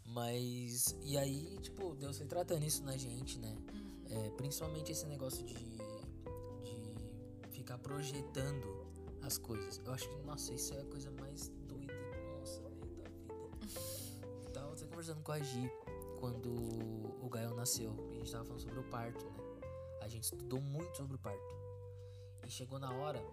Mas, 0.06 0.94
e 1.04 1.18
aí, 1.18 1.58
tipo, 1.62 1.96
Deus 1.96 2.18
foi 2.18 2.28
tratando 2.28 2.66
isso 2.66 2.84
na 2.84 2.98
gente, 2.98 3.40
né? 3.40 3.56
Uhum. 3.74 3.94
É, 4.10 4.30
principalmente 4.32 4.92
esse 4.92 5.06
negócio 5.08 5.44
de 5.46 5.56
ficar 7.64 7.78
projetando 7.78 8.86
as 9.22 9.38
coisas. 9.38 9.80
Eu 9.86 9.94
acho 9.94 10.10
que, 10.10 10.16
nossa, 10.24 10.54
isso 10.54 10.74
é 10.74 10.82
a 10.82 10.86
coisa 10.86 11.10
mais 11.12 11.48
doida, 11.66 11.94
nossa, 12.38 12.62
velho, 12.62 12.94
da 12.98 13.10
vida. 13.10 14.52
Tava 14.54 14.74
até 14.74 14.86
conversando 14.86 15.24
com 15.24 15.32
a 15.32 15.40
Gi 15.40 15.72
quando 16.20 16.50
o 17.24 17.30
Gael 17.30 17.56
nasceu. 17.56 17.96
E 18.12 18.16
a 18.16 18.20
gente 18.20 18.32
tava 18.32 18.44
falando 18.44 18.62
sobre 18.62 18.80
o 18.80 18.84
parto, 18.90 19.26
né? 19.26 19.38
A 20.02 20.08
gente 20.10 20.24
estudou 20.26 20.60
muito 20.60 20.98
sobre 20.98 21.16
o 21.16 21.20
parto. 21.20 21.54
E 22.46 22.52
chegou 22.52 22.78
na 22.80 22.94
hora, 22.94 23.24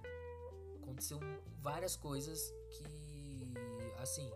aconteceu 0.81 1.19
várias 1.61 1.97
coisas 1.97 2.55
que, 2.71 3.53
assim, 3.99 4.31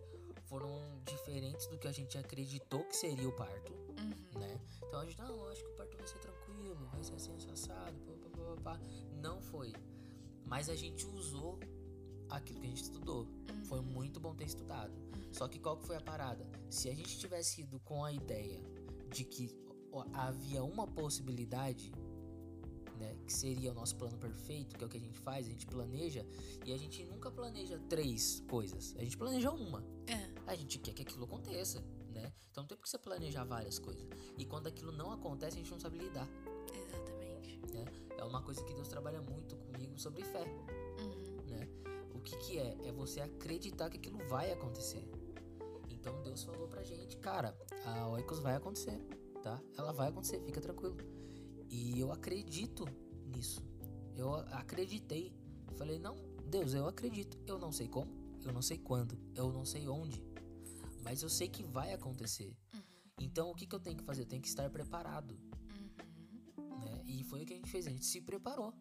foram 0.49 1.01
diferentes 1.05 1.69
do 1.69 1.79
que 1.79 1.87
a 1.87 1.93
gente 1.93 2.19
acreditou 2.19 2.83
que 2.85 2.97
seria 2.97 3.29
o 3.29 3.33
parto, 3.33 3.73
Uhum. 3.73 4.41
né? 4.41 4.61
Então 4.89 4.99
a 4.99 5.05
gente, 5.05 5.19
não, 5.21 5.29
eu 5.37 5.49
acho 5.51 5.63
que 5.63 5.71
o 5.71 5.75
parto 5.77 5.97
vai 5.97 6.07
ser 6.09 6.19
tranquilo, 6.19 6.89
vai 6.93 7.05
ser 7.05 7.15
assim, 7.15 7.37
assado, 7.53 7.97
pá, 8.01 8.13
Não 9.21 9.41
foi. 9.41 9.73
Mas 10.45 10.69
a 10.69 10.77
gente 10.77 11.07
usou 11.07 11.59
aquilo 12.29 12.61
que 12.61 12.67
a 12.67 12.71
gente 12.71 12.83
estudou. 12.83 13.27
Foi 13.65 13.81
muito 13.81 14.21
bom 14.21 14.35
ter 14.35 14.45
estudado. 14.45 14.93
Só 15.33 15.49
que 15.49 15.59
qual 15.59 15.77
que 15.77 15.87
foi 15.87 15.97
a 15.97 16.01
parada? 16.01 16.47
Se 16.71 16.89
a 16.89 16.95
gente 16.95 17.19
tivesse 17.19 17.63
ido 17.63 17.81
com 17.81 18.05
a 18.05 18.13
ideia 18.13 18.61
de 19.11 19.25
que 19.25 19.51
havia 20.13 20.63
uma 20.63 20.87
possibilidade, 20.87 21.93
né, 22.99 23.17
que 23.27 23.33
seria 23.33 23.71
o 23.71 23.75
nosso 23.75 23.97
plano 23.97 24.17
perfeito, 24.19 24.77
que 24.77 24.83
é 24.83 24.87
o 24.87 24.91
que 24.91 24.97
a 24.97 25.01
gente 25.01 25.19
faz, 25.19 25.47
a 25.47 25.51
gente 25.51 25.67
planeja, 25.67 26.27
e 26.65 26.73
a 26.73 26.77
gente 26.77 27.05
nunca 27.05 27.31
planeja 27.31 27.79
três 27.89 28.41
coisas, 28.49 28.95
a 28.97 29.05
gente 29.05 29.17
planeja 29.17 29.51
uma. 29.51 29.85
É. 30.07 30.35
A 30.47 30.55
gente 30.55 30.79
quer 30.79 30.93
que 30.93 31.03
aquilo 31.03 31.25
aconteça, 31.25 31.81
né? 32.13 32.33
Então 32.51 32.63
não 32.63 32.69
tem 32.69 32.77
por 32.77 32.85
que 32.85 32.91
você 32.91 32.99
planejar 32.99 33.45
várias 33.45 33.79
coisas. 33.79 34.07
E 34.39 34.45
quando 34.45 34.67
aquilo 34.67 34.93
não 34.93 35.13
acontece, 35.13 35.57
a 35.57 35.59
gente 35.59 35.71
não 35.71 35.81
sabe 35.81 35.99
lidar. 35.99 36.29
Né? 37.73 37.85
É 38.19 38.25
uma 38.25 38.43
coisa 38.43 38.63
que 38.65 38.73
Deus 38.75 38.89
trabalha 38.89 39.21
muito 39.21 39.57
comigo 39.57 39.99
sobre 39.99 40.23
fé, 40.25 40.45
Uhum. 41.01 41.47
né? 41.51 41.69
O 42.15 42.21
que 42.21 42.37
que 42.39 42.59
é? 42.59 42.77
É 42.85 42.93
você 42.93 43.21
acreditar 43.21 43.91
que 43.91 43.97
aquilo 43.99 44.19
vai 44.29 44.51
acontecer. 44.53 45.09
Então 45.91 46.23
Deus 46.23 46.43
falou 46.45 46.69
pra 46.69 46.83
gente, 46.83 47.17
cara, 47.19 47.57
a 47.85 48.09
Oikos 48.09 48.39
vai 48.41 48.55
acontecer, 48.57 48.99
tá? 49.43 49.61
Ela 49.77 49.93
vai 49.93 50.09
acontecer, 50.09 50.41
fica 50.41 50.61
tranquilo. 50.61 50.97
E 51.71 51.99
eu 51.99 52.13
acredito 52.13 52.85
nisso. 53.27 53.63
Eu 54.17 54.35
acreditei. 54.35 55.33
Falei, 55.77 55.99
não, 55.99 56.15
Deus, 56.47 56.73
eu 56.75 56.87
acredito. 56.87 57.37
Eu 57.47 57.59
não 57.59 57.73
sei 57.73 57.89
como, 57.89 58.13
eu 58.45 58.53
não 58.53 58.63
sei 58.63 58.79
quando, 58.79 59.19
eu 59.35 59.53
não 59.53 59.65
sei 59.65 59.89
onde. 59.89 60.23
Mas 61.03 61.23
eu 61.23 61.29
sei 61.29 61.49
que 61.49 61.63
vai 61.65 61.93
acontecer. 61.93 62.57
Então 63.19 63.51
o 63.51 63.55
que, 63.55 63.67
que 63.67 63.75
eu 63.75 63.81
tenho 63.81 63.97
que 63.97 64.05
fazer? 64.05 64.23
Eu 64.23 64.27
tenho 64.27 64.43
que 64.43 64.49
estar 64.49 64.69
preparado. 64.71 65.37
Foi 67.25 67.43
o 67.43 67.47
que 67.47 67.55
a 67.55 67.57
gente 67.57 67.71
fez, 67.71 67.87
a 67.87 67.91
gente 67.91 68.05
se 68.05 68.21
preparou. 68.21 68.73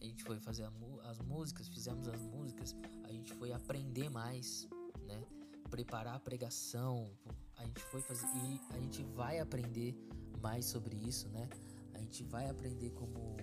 A 0.00 0.04
gente 0.04 0.22
foi 0.24 0.38
fazer 0.38 0.68
as 1.04 1.18
músicas, 1.20 1.68
fizemos 1.68 2.06
as 2.08 2.20
músicas, 2.20 2.76
a 3.04 3.12
gente 3.12 3.32
foi 3.34 3.52
aprender 3.52 4.08
mais, 4.10 4.68
né? 5.06 5.26
Preparar 5.70 6.16
a 6.16 6.20
pregação, 6.20 7.10
a 7.56 7.64
gente 7.64 7.80
foi 7.80 8.00
fazer 8.02 8.26
e 8.26 8.60
a 8.70 8.78
gente 8.78 9.02
vai 9.02 9.40
aprender 9.40 9.96
mais 10.40 10.66
sobre 10.66 10.96
isso, 10.96 11.28
né? 11.28 11.48
A 11.94 11.98
gente 11.98 12.22
vai 12.24 12.48
aprender 12.48 12.90
como 12.90 13.36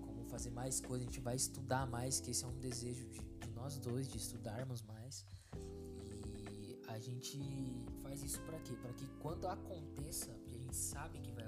como 0.00 0.24
fazer 0.24 0.50
mais 0.50 0.80
coisas, 0.80 1.06
a 1.06 1.10
gente 1.10 1.20
vai 1.20 1.36
estudar 1.36 1.86
mais, 1.86 2.20
que 2.20 2.30
esse 2.30 2.44
é 2.44 2.48
um 2.48 2.58
desejo 2.58 3.06
de, 3.08 3.20
de 3.20 3.50
nós 3.54 3.78
dois, 3.78 4.08
de 4.08 4.18
estudarmos 4.18 4.82
mais. 4.82 5.24
E 6.50 6.78
a 6.88 6.98
gente 6.98 7.38
faz 8.02 8.22
isso 8.22 8.40
para 8.42 8.58
quê? 8.60 8.76
Para 8.76 8.92
que 8.92 9.06
quando 9.20 9.46
aconteça, 9.46 10.32
porque 10.34 10.56
a 10.56 10.58
gente 10.58 10.76
sabe 10.76 11.20
que 11.20 11.32
vai 11.32 11.44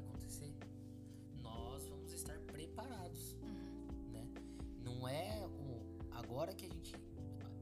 Não 4.97 5.09
é 5.09 5.47
o 5.47 5.85
agora 6.11 6.55
que 6.55 6.65
a 6.65 6.69
gente 6.69 6.95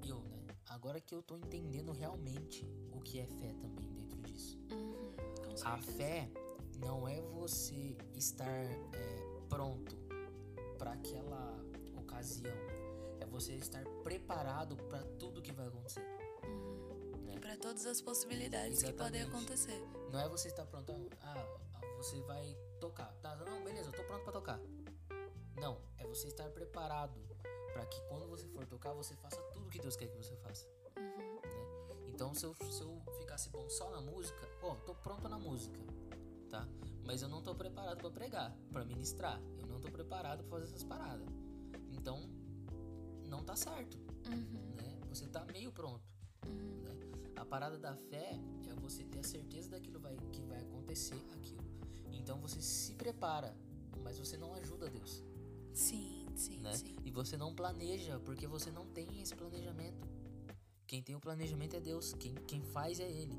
eu, 0.06 0.20
né? 0.20 0.46
Agora 0.68 1.00
que 1.00 1.14
eu 1.14 1.22
tô 1.22 1.36
entendendo 1.36 1.92
realmente 1.92 2.64
o 2.92 3.00
que 3.00 3.18
é 3.18 3.26
fé 3.26 3.52
também 3.60 3.90
dentro 3.92 4.20
disso. 4.22 4.58
Uhum, 4.70 5.54
a 5.64 5.78
fé 5.78 6.30
não 6.78 7.08
é 7.08 7.20
você 7.20 7.96
estar 8.14 8.46
é, 8.48 8.76
pronto 9.48 9.96
para 10.78 10.92
aquela 10.92 11.60
ocasião. 11.96 12.54
É 13.20 13.26
você 13.26 13.54
estar 13.54 13.84
preparado 14.04 14.76
para 14.76 15.02
tudo 15.18 15.42
que 15.42 15.52
vai 15.52 15.66
acontecer. 15.66 16.04
Uhum. 16.44 17.22
Né? 17.24 17.38
Para 17.40 17.56
todas 17.56 17.84
as 17.86 18.00
possibilidades 18.00 18.82
Exatamente. 18.82 18.92
que 18.92 19.02
podem 19.02 19.22
acontecer. 19.22 19.88
Não 20.12 20.20
é 20.20 20.28
você 20.28 20.48
estar 20.48 20.66
pronto, 20.66 20.92
ah, 21.20 21.46
você 21.96 22.20
vai 22.22 22.56
tocar. 22.80 23.12
Tá, 23.22 23.34
não, 23.36 23.64
beleza, 23.64 23.88
eu 23.88 23.92
tô 23.92 24.04
pronto 24.04 24.22
para 24.22 24.32
tocar. 24.32 24.60
Não, 25.56 25.80
é 25.98 26.06
você 26.06 26.28
estar 26.28 26.48
preparado 26.50 27.23
para 27.74 27.84
que 27.86 28.00
quando 28.02 28.28
você 28.28 28.46
for 28.46 28.64
tocar, 28.66 28.92
você 28.92 29.16
faça 29.16 29.42
tudo 29.52 29.68
que 29.68 29.80
Deus 29.80 29.96
quer 29.96 30.06
que 30.06 30.16
você 30.16 30.36
faça. 30.36 30.64
Uhum. 30.96 31.34
Né? 31.34 32.06
Então, 32.06 32.32
se 32.32 32.46
eu, 32.46 32.54
se 32.54 32.80
eu 32.80 33.02
ficasse 33.18 33.50
bom 33.50 33.68
só 33.68 33.90
na 33.90 34.00
música, 34.00 34.48
ó, 34.62 34.76
tô 34.76 34.94
pronto 34.94 35.28
na 35.28 35.38
música, 35.38 35.80
tá? 36.48 36.66
Mas 37.04 37.20
eu 37.20 37.28
não 37.28 37.42
tô 37.42 37.52
preparado 37.52 37.98
para 37.98 38.10
pregar, 38.10 38.56
para 38.72 38.84
ministrar. 38.84 39.42
Eu 39.58 39.66
não 39.66 39.80
tô 39.80 39.90
preparado 39.90 40.44
para 40.44 40.60
fazer 40.60 40.64
essas 40.70 40.84
paradas. 40.84 41.26
Então, 41.90 42.30
não 43.28 43.42
tá 43.42 43.56
certo, 43.56 43.98
uhum. 44.28 44.76
né? 44.76 45.00
Você 45.08 45.26
tá 45.26 45.44
meio 45.44 45.72
pronto. 45.72 46.08
Uhum. 46.46 46.82
Né? 46.84 46.96
A 47.34 47.44
parada 47.44 47.76
da 47.76 47.96
fé 47.96 48.38
é 48.68 48.74
você 48.74 49.02
ter 49.02 49.18
a 49.18 49.24
certeza 49.24 49.70
daquilo 49.70 49.98
vai, 49.98 50.16
que 50.30 50.42
vai 50.42 50.60
acontecer 50.60 51.20
aquilo. 51.32 51.64
Então 52.12 52.40
você 52.40 52.62
se 52.62 52.94
prepara, 52.94 53.54
mas 54.00 54.16
você 54.16 54.36
não 54.36 54.54
ajuda 54.54 54.88
Deus. 54.88 55.24
Sim, 55.72 56.23
sim, 56.34 56.60
né? 56.60 56.72
sim. 56.72 56.96
E 57.04 57.10
você 57.10 57.36
não 57.36 57.54
planeja, 57.54 58.18
porque 58.20 58.46
você 58.46 58.70
não 58.70 58.86
tem 58.86 59.20
esse 59.20 59.34
planejamento. 59.34 60.06
Quem 60.86 61.02
tem 61.02 61.14
o 61.14 61.20
planejamento 61.20 61.76
é 61.76 61.80
Deus, 61.80 62.12
quem, 62.14 62.34
quem 62.46 62.62
faz 62.62 63.00
é 63.00 63.10
Ele, 63.10 63.38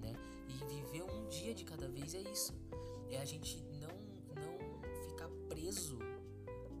né? 0.00 0.12
E 0.48 0.64
viver 0.66 1.02
um 1.02 1.28
dia 1.28 1.54
de 1.54 1.64
cada 1.64 1.88
vez 1.88 2.14
é 2.14 2.20
isso. 2.20 2.52
É 3.10 3.18
a 3.20 3.24
gente 3.24 3.62
não, 3.80 3.88
não 4.34 5.08
ficar 5.08 5.28
preso 5.48 5.98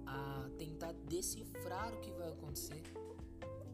a 0.06 0.48
tentar 0.58 0.92
decifrar 0.92 1.92
o 1.94 2.00
que 2.00 2.10
vai 2.12 2.28
acontecer, 2.28 2.82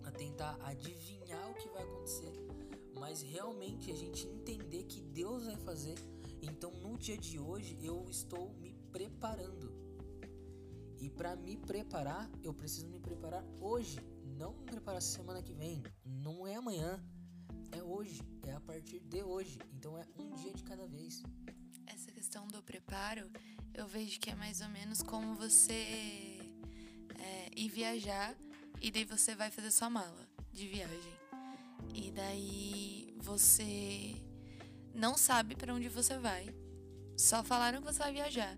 a 0.05 0.11
tentar 0.11 0.59
adivinhar 0.63 1.51
o 1.51 1.55
que 1.55 1.69
vai 1.69 1.83
acontecer, 1.83 2.33
mas 2.99 3.23
realmente 3.23 3.91
a 3.91 3.97
gente 3.97 4.27
entender 4.27 4.85
que 4.85 5.01
Deus 5.01 5.47
vai 5.47 5.57
fazer. 5.57 5.95
Então, 6.43 6.71
no 6.73 6.97
dia 6.97 7.17
de 7.17 7.39
hoje, 7.39 7.77
eu 7.83 8.07
estou 8.09 8.51
me 8.61 8.73
preparando 8.93 9.60
e 11.11 11.13
para 11.13 11.35
me 11.35 11.57
preparar, 11.57 12.31
eu 12.43 12.55
preciso 12.55 12.87
me 12.87 13.01
preparar 13.01 13.45
hoje, 13.61 13.99
não 14.39 14.53
me 14.53 14.65
preparar 14.65 15.03
semana 15.03 15.43
que 15.43 15.53
vem, 15.53 15.83
não 16.05 16.47
é 16.47 16.55
amanhã, 16.55 17.03
é 17.73 17.83
hoje, 17.83 18.23
é 18.47 18.53
a 18.53 18.61
partir 18.61 19.01
de 19.01 19.23
hoje. 19.23 19.59
Então 19.75 19.99
é 19.99 20.07
um 20.19 20.35
dia 20.37 20.53
de 20.55 20.63
cada 20.63 20.87
vez. 20.87 21.23
Essa 21.87 22.13
questão 22.13 22.47
do 22.47 22.63
preparo, 22.63 23.29
eu 23.75 23.87
vejo 23.87 24.21
que 24.21 24.31
é 24.31 24.35
mais 24.35 24.61
ou 24.61 24.69
menos 24.69 25.03
como 25.03 25.35
você 25.35 26.39
é, 27.19 27.51
ir 27.57 27.69
viajar 27.69 28.37
e 28.81 28.91
daí 28.91 29.05
você 29.05 29.35
vai 29.35 29.51
fazer 29.51 29.71
sua 29.73 29.91
mala 29.91 30.29
de 30.53 30.69
viagem. 30.69 31.15
E 31.93 32.13
daí 32.13 33.17
você 33.19 34.15
não 34.95 35.17
sabe 35.17 35.57
para 35.57 35.75
onde 35.75 35.89
você 35.89 36.19
vai. 36.19 36.55
Só 37.17 37.43
falaram 37.43 37.81
que 37.81 37.93
você 37.93 37.99
vai 37.99 38.13
viajar. 38.13 38.57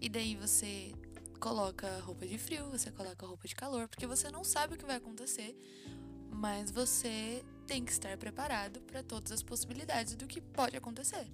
E 0.00 0.08
daí 0.08 0.36
você 0.36 0.92
coloca 1.44 2.00
roupa 2.00 2.26
de 2.26 2.38
frio, 2.38 2.70
você 2.70 2.90
coloca 2.90 3.26
roupa 3.26 3.46
de 3.46 3.54
calor, 3.54 3.86
porque 3.86 4.06
você 4.06 4.30
não 4.30 4.42
sabe 4.42 4.74
o 4.74 4.78
que 4.78 4.86
vai 4.86 4.96
acontecer, 4.96 5.54
mas 6.30 6.70
você 6.70 7.44
tem 7.66 7.84
que 7.84 7.92
estar 7.92 8.16
preparado 8.16 8.80
para 8.80 9.02
todas 9.02 9.30
as 9.30 9.42
possibilidades 9.42 10.14
do 10.14 10.26
que 10.26 10.40
pode 10.40 10.74
acontecer. 10.74 11.30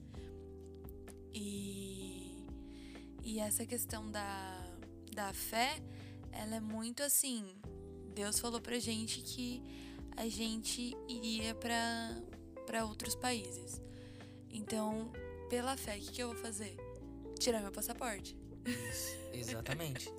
E, 1.33 2.45
e 3.23 3.39
essa 3.39 3.65
questão 3.65 4.11
da, 4.11 4.77
da 5.15 5.33
fé, 5.33 5.81
ela 6.33 6.57
é 6.57 6.61
muito 6.61 7.05
assim. 7.05 7.47
Deus 8.13 8.41
falou 8.41 8.61
pra 8.61 8.81
gente 8.81 9.21
que 9.21 9.63
a 10.17 10.29
gente 10.29 10.93
iria 11.07 11.55
para 11.55 12.85
outros 12.85 13.15
países. 13.15 13.81
Então, 14.51 15.13
pela 15.49 15.77
fé, 15.77 15.97
o 15.97 16.01
que, 16.01 16.11
que 16.11 16.21
eu 16.21 16.33
vou 16.33 16.43
fazer? 16.43 16.77
Tirar 17.39 17.61
meu 17.61 17.71
passaporte. 17.71 18.40
Isso, 18.65 19.17
exatamente. 19.33 20.13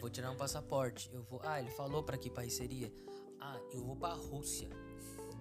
vou 0.00 0.10
tirar 0.10 0.30
um 0.30 0.36
passaporte. 0.36 1.10
Eu 1.12 1.22
vou. 1.22 1.40
Ah, 1.44 1.60
ele 1.60 1.70
falou 1.70 2.02
para 2.02 2.18
que 2.18 2.30
país 2.30 2.54
seria? 2.54 2.92
Ah, 3.40 3.60
eu 3.72 3.84
vou 3.84 3.96
para 3.96 4.14
Rússia. 4.14 4.68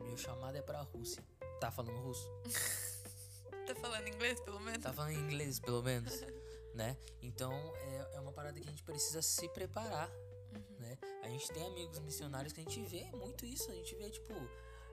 Meu 0.04 0.18
chamado 0.18 0.56
é 0.58 0.62
para 0.62 0.82
Rússia. 0.82 1.24
Tá 1.60 1.72
falando 1.72 1.98
russo? 2.02 2.30
tá 3.66 3.76
falando 3.76 4.08
inglês, 4.08 4.40
pelo 4.42 4.60
menos? 4.60 4.84
Tá 4.84 4.94
falando 4.94 5.14
inglês, 5.14 5.60
pelo 5.60 5.82
menos, 5.82 6.22
né? 6.76 6.98
Então 7.22 7.54
é, 7.54 8.16
é 8.16 8.20
uma 8.20 8.32
parada 8.32 8.60
que 8.60 8.68
a 8.68 8.70
gente 8.70 8.84
precisa 8.84 9.22
se 9.22 9.48
preparar, 9.50 10.10
uhum. 10.10 10.80
né? 10.80 10.98
A 11.24 11.30
gente 11.30 11.48
tem 11.52 11.66
amigos 11.66 12.00
missionários 12.00 12.54
que 12.54 12.60
a 12.60 12.64
gente 12.64 12.82
vê 12.82 13.06
muito 13.14 13.46
isso. 13.46 13.72
A 13.72 13.74
gente 13.74 13.96
vê 13.96 14.10
tipo, 14.10 14.34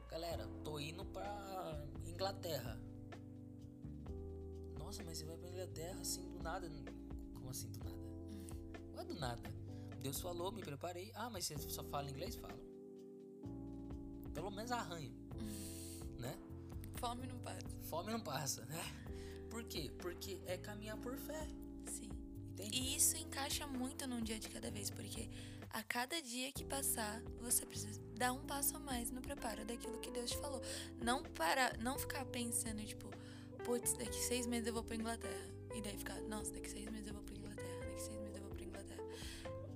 galera, 0.09 0.49
tô 0.65 0.79
indo 0.79 1.05
pra 1.05 1.85
Inglaterra. 2.07 2.81
Nossa, 4.79 5.03
mas 5.05 5.19
você 5.19 5.25
vai 5.25 5.37
pra 5.37 5.49
Inglaterra 5.49 6.01
assim 6.01 6.31
do 6.31 6.43
nada 6.43 6.69
assim 7.53 7.71
do 7.71 7.79
nada? 7.85 7.97
Não 8.93 9.01
é 9.01 9.05
do 9.05 9.15
nada. 9.15 9.43
Deus 10.01 10.21
falou, 10.21 10.51
me 10.51 10.61
preparei. 10.61 11.13
Ah, 11.15 11.31
mas 11.31 11.47
você 11.47 11.57
só 11.69 11.85
fala 11.85 12.11
inglês? 12.11 12.35
Falo. 12.35 12.59
Pelo 14.35 14.51
menos 14.51 14.73
arranho. 14.73 15.13
né? 16.19 16.37
Fome 16.97 17.27
não 17.27 17.39
passa. 17.39 17.69
Fome 17.85 18.11
não 18.13 18.21
passa, 18.21 18.65
né? 18.67 18.83
Por 19.51 19.65
quê? 19.65 19.91
Porque 19.99 20.41
é 20.47 20.57
caminhar 20.57 20.97
por 20.99 21.17
fé. 21.17 21.47
Sim. 21.87 22.11
Entende? 22.53 22.77
E 22.77 22.97
isso 22.97 23.17
encaixa 23.17 23.67
muito 23.67 24.07
num 24.07 24.21
dia 24.21 24.39
de 24.39 24.49
cada 24.49 24.71
vez, 24.71 24.91
porque 24.91 25.29
a 25.71 25.83
cada 25.83 26.21
dia 26.21 26.53
que 26.53 26.65
passar, 26.65 27.23
você 27.41 27.65
precisa 27.65 28.01
dar 28.17 28.33
um 28.33 28.45
passo 28.47 28.77
a 28.77 28.81
mais 28.81 29.11
no 29.11 29.21
preparo 29.21 29.65
daquilo 29.65 29.99
que 30.01 30.11
Deus 30.11 30.31
te 30.31 30.39
falou. 30.39 30.61
Não 31.03 31.23
para, 31.23 31.77
não 31.79 31.99
ficar 31.99 32.25
pensando, 32.27 32.85
tipo, 32.85 33.09
putz, 33.65 33.95
daqui 33.95 34.19
seis 34.19 34.47
meses 34.47 34.67
eu 34.67 34.75
vou 34.75 34.85
pra 34.85 34.97
Inglaterra. 34.97 35.51
E 35.75 35.81
daí 35.81 35.97
ficar, 35.97 36.21
nossa, 36.23 36.53
daqui 36.53 36.69
seis 36.71 36.91
meses 36.91 37.07
eu 37.09 37.15
vou 37.15 37.23
pra 37.23 37.32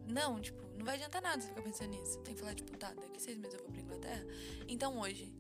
não, 0.07 0.41
tipo, 0.41 0.63
não 0.77 0.85
vai 0.85 0.97
adiantar 0.97 1.21
nada 1.21 1.43
você 1.43 1.49
ficar 1.49 1.63
pensando 1.63 1.91
nisso. 1.91 2.19
Tem 2.21 2.35
que 2.35 2.41
falar, 2.41 2.55
tipo, 2.55 2.77
tá, 2.77 2.93
daqui 2.95 3.21
seis 3.21 3.37
meses 3.37 3.55
eu 3.55 3.65
vou 3.65 3.73
pra 3.73 3.83
Inglaterra. 3.83 4.25
Então 4.69 4.99
hoje. 4.99 5.33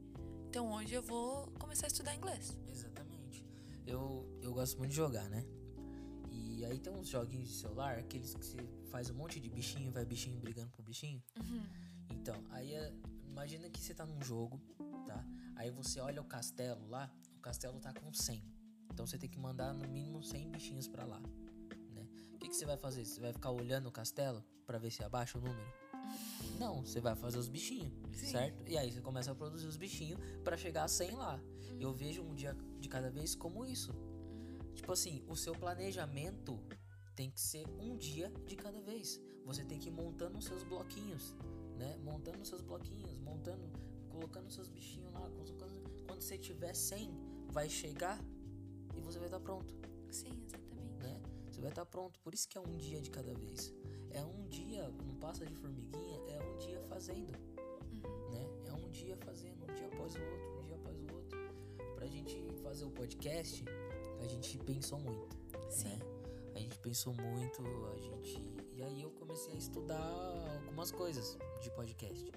Então 0.48 0.72
hoje 0.72 0.94
eu 0.94 1.02
vou 1.02 1.46
começar 1.59 1.87
a 1.87 1.88
estudar 1.88 2.14
inglês. 2.14 2.57
Exatamente. 2.68 3.44
Eu, 3.87 4.26
eu 4.42 4.52
gosto 4.52 4.79
muito 4.79 4.90
de 4.90 4.96
jogar, 4.96 5.29
né? 5.29 5.44
E 6.31 6.64
aí 6.64 6.79
tem 6.79 6.92
uns 6.92 7.09
joguinhos 7.09 7.48
de 7.48 7.55
celular, 7.55 7.98
aqueles 7.98 8.35
que 8.35 8.44
você 8.44 8.59
faz 8.90 9.11
um 9.11 9.14
monte 9.14 9.38
de 9.38 9.48
bichinho, 9.48 9.92
vai 9.92 10.05
bichinho 10.05 10.38
brigando 10.40 10.70
com 10.70 10.83
bichinho. 10.83 11.22
Uhum. 11.38 11.62
Então, 12.11 12.42
aí 12.50 12.72
é, 12.72 12.92
imagina 13.26 13.68
que 13.70 13.81
você 13.81 13.94
tá 13.94 14.07
num 14.07 14.20
jogo, 14.22 14.61
tá? 15.07 15.24
Aí 15.55 15.70
você 15.70 16.00
olha 16.00 16.20
o 16.20 16.24
castelo 16.24 16.88
lá, 16.88 17.12
o 17.37 17.40
castelo 17.40 17.79
tá 17.79 17.92
com 17.92 18.12
100. 18.12 18.42
Então 18.90 19.07
você 19.07 19.18
tem 19.18 19.29
que 19.29 19.38
mandar 19.38 19.72
no 19.74 19.87
mínimo 19.88 20.22
100 20.22 20.50
bichinhos 20.50 20.88
para 20.88 21.05
lá 21.05 21.20
que, 22.57 22.61
você 22.61 22.64
vai 22.64 22.77
fazer? 22.79 23.05
Você 23.05 23.21
vai 23.21 23.33
ficar 23.35 23.51
olhando 23.51 23.88
o 23.88 23.92
castelo 23.92 24.42
para 24.66 24.79
ver 24.79 24.90
se 24.90 25.05
abaixa 25.05 25.37
o 25.37 25.40
número? 25.42 25.71
Não, 26.59 26.83
você 26.83 27.01
vai 27.01 27.14
fazer 27.14 27.38
os 27.38 27.49
bichinhos, 27.49 27.92
Sim. 28.14 28.27
certo? 28.29 28.66
E 28.66 28.79
aí 28.79 28.90
você 28.90 29.03
começa 29.03 29.31
a 29.31 29.35
produzir 29.35 29.66
os 29.66 29.77
bichinhos 29.77 30.19
para 30.42 30.57
chegar 30.57 30.85
a 30.85 30.88
100 30.88 31.11
lá. 31.12 31.38
Eu 31.79 31.92
vejo 31.92 32.23
um 32.23 32.35
dia 32.35 32.57
de 32.81 32.88
cada 32.88 33.11
vez 33.11 33.35
como 33.35 33.66
isso. 33.66 33.92
Tipo 34.75 34.92
assim, 34.92 35.23
o 35.29 35.37
seu 35.37 35.53
planejamento 35.53 36.59
tem 37.14 37.31
que 37.31 37.40
ser 37.40 37.66
um 37.79 37.95
dia 37.95 38.33
de 38.47 38.57
cada 38.57 38.81
vez. 38.81 39.21
Você 39.45 39.62
tem 39.62 39.79
que 39.79 39.88
ir 39.88 39.92
montando 39.92 40.38
os 40.38 40.45
seus 40.47 40.62
bloquinhos, 40.62 41.35
né? 41.77 41.99
Montando 41.99 42.40
os 42.40 42.49
seus 42.49 42.62
bloquinhos, 42.62 43.19
montando, 43.19 43.71
colocando 44.09 44.47
os 44.47 44.55
seus 44.55 44.71
bichinhos 44.71 45.12
lá. 45.12 45.31
Quando 46.07 46.23
você 46.23 46.38
tiver 46.38 46.73
100, 46.73 47.11
vai 47.51 47.69
chegar 47.69 48.19
e 48.97 49.01
você 49.03 49.19
vai 49.19 49.29
estar 49.29 49.40
pronto. 49.40 49.75
Sim, 50.11 50.31
exatamente. 50.47 50.65
Você 51.57 51.62
vai 51.62 51.71
estar 51.71 51.87
pronto. 51.87 52.21
Por 52.21 52.35
isso 52.35 52.47
que 52.47 52.59
é 52.59 52.61
um 52.61 52.77
dia 52.77 53.01
de 53.01 53.11
cada 53.11 53.33
vez. 53.33 53.73
É 54.11 54.23
um 54.23 54.47
dia, 54.47 54.90
não 55.07 55.14
passa 55.14 55.47
de 55.47 55.55
formiguinha, 55.55 56.19
é 56.29 56.38
um 56.38 56.59
dia 56.59 56.83
fazendo. 56.83 57.33
Uhum. 57.90 58.31
Né? 58.31 58.47
É 58.66 58.73
um 58.75 58.90
dia 58.90 59.16
fazendo, 59.16 59.62
um 59.62 59.75
dia 59.75 59.87
após 59.87 60.14
o 60.16 60.21
outro, 60.21 60.61
um 60.61 60.64
dia 60.66 60.77
após 60.77 61.01
o 61.01 61.14
outro. 61.14 61.38
Pra 61.95 62.07
gente 62.07 62.47
fazer 62.62 62.85
o 62.85 62.90
podcast, 62.90 63.64
a 64.21 64.27
gente 64.27 64.59
pensou 64.59 65.01
muito. 65.01 65.35
Sim. 65.71 65.88
Né? 65.88 65.99
A 66.57 66.59
gente 66.59 66.79
pensou 66.81 67.14
muito, 67.14 67.62
a 67.90 67.97
gente. 67.97 68.38
E 68.75 68.83
aí 68.83 69.01
eu 69.01 69.11
comecei 69.12 69.55
a 69.55 69.57
estudar 69.57 70.61
algumas 70.61 70.92
coisas 70.92 71.38
de 71.62 71.71
podcast. 71.71 72.33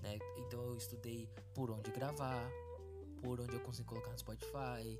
Né? 0.00 0.18
Então 0.38 0.62
eu 0.64 0.78
estudei 0.78 1.28
por 1.54 1.70
onde 1.70 1.90
gravar, 1.90 2.50
por 3.20 3.38
onde 3.38 3.52
eu 3.52 3.60
consigo 3.60 3.90
colocar 3.90 4.12
no 4.12 4.18
Spotify. 4.18 4.98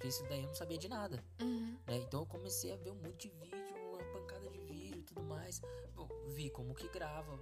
Porque 0.00 0.08
isso 0.08 0.24
daí 0.30 0.40
eu 0.40 0.46
não 0.46 0.54
sabia 0.54 0.78
de 0.78 0.88
nada. 0.88 1.22
Uhum. 1.42 1.76
Né? 1.86 1.98
Então 1.98 2.20
eu 2.20 2.26
comecei 2.26 2.72
a 2.72 2.76
ver 2.76 2.90
um 2.90 2.94
monte 2.94 3.28
de 3.28 3.34
vídeo, 3.38 3.76
uma 3.92 4.02
pancada 4.18 4.48
de 4.48 4.58
vídeo 4.60 4.98
e 4.98 5.02
tudo 5.02 5.22
mais. 5.22 5.60
Eu 5.94 6.08
vi 6.30 6.48
como 6.48 6.74
que 6.74 6.88
grava. 6.88 7.38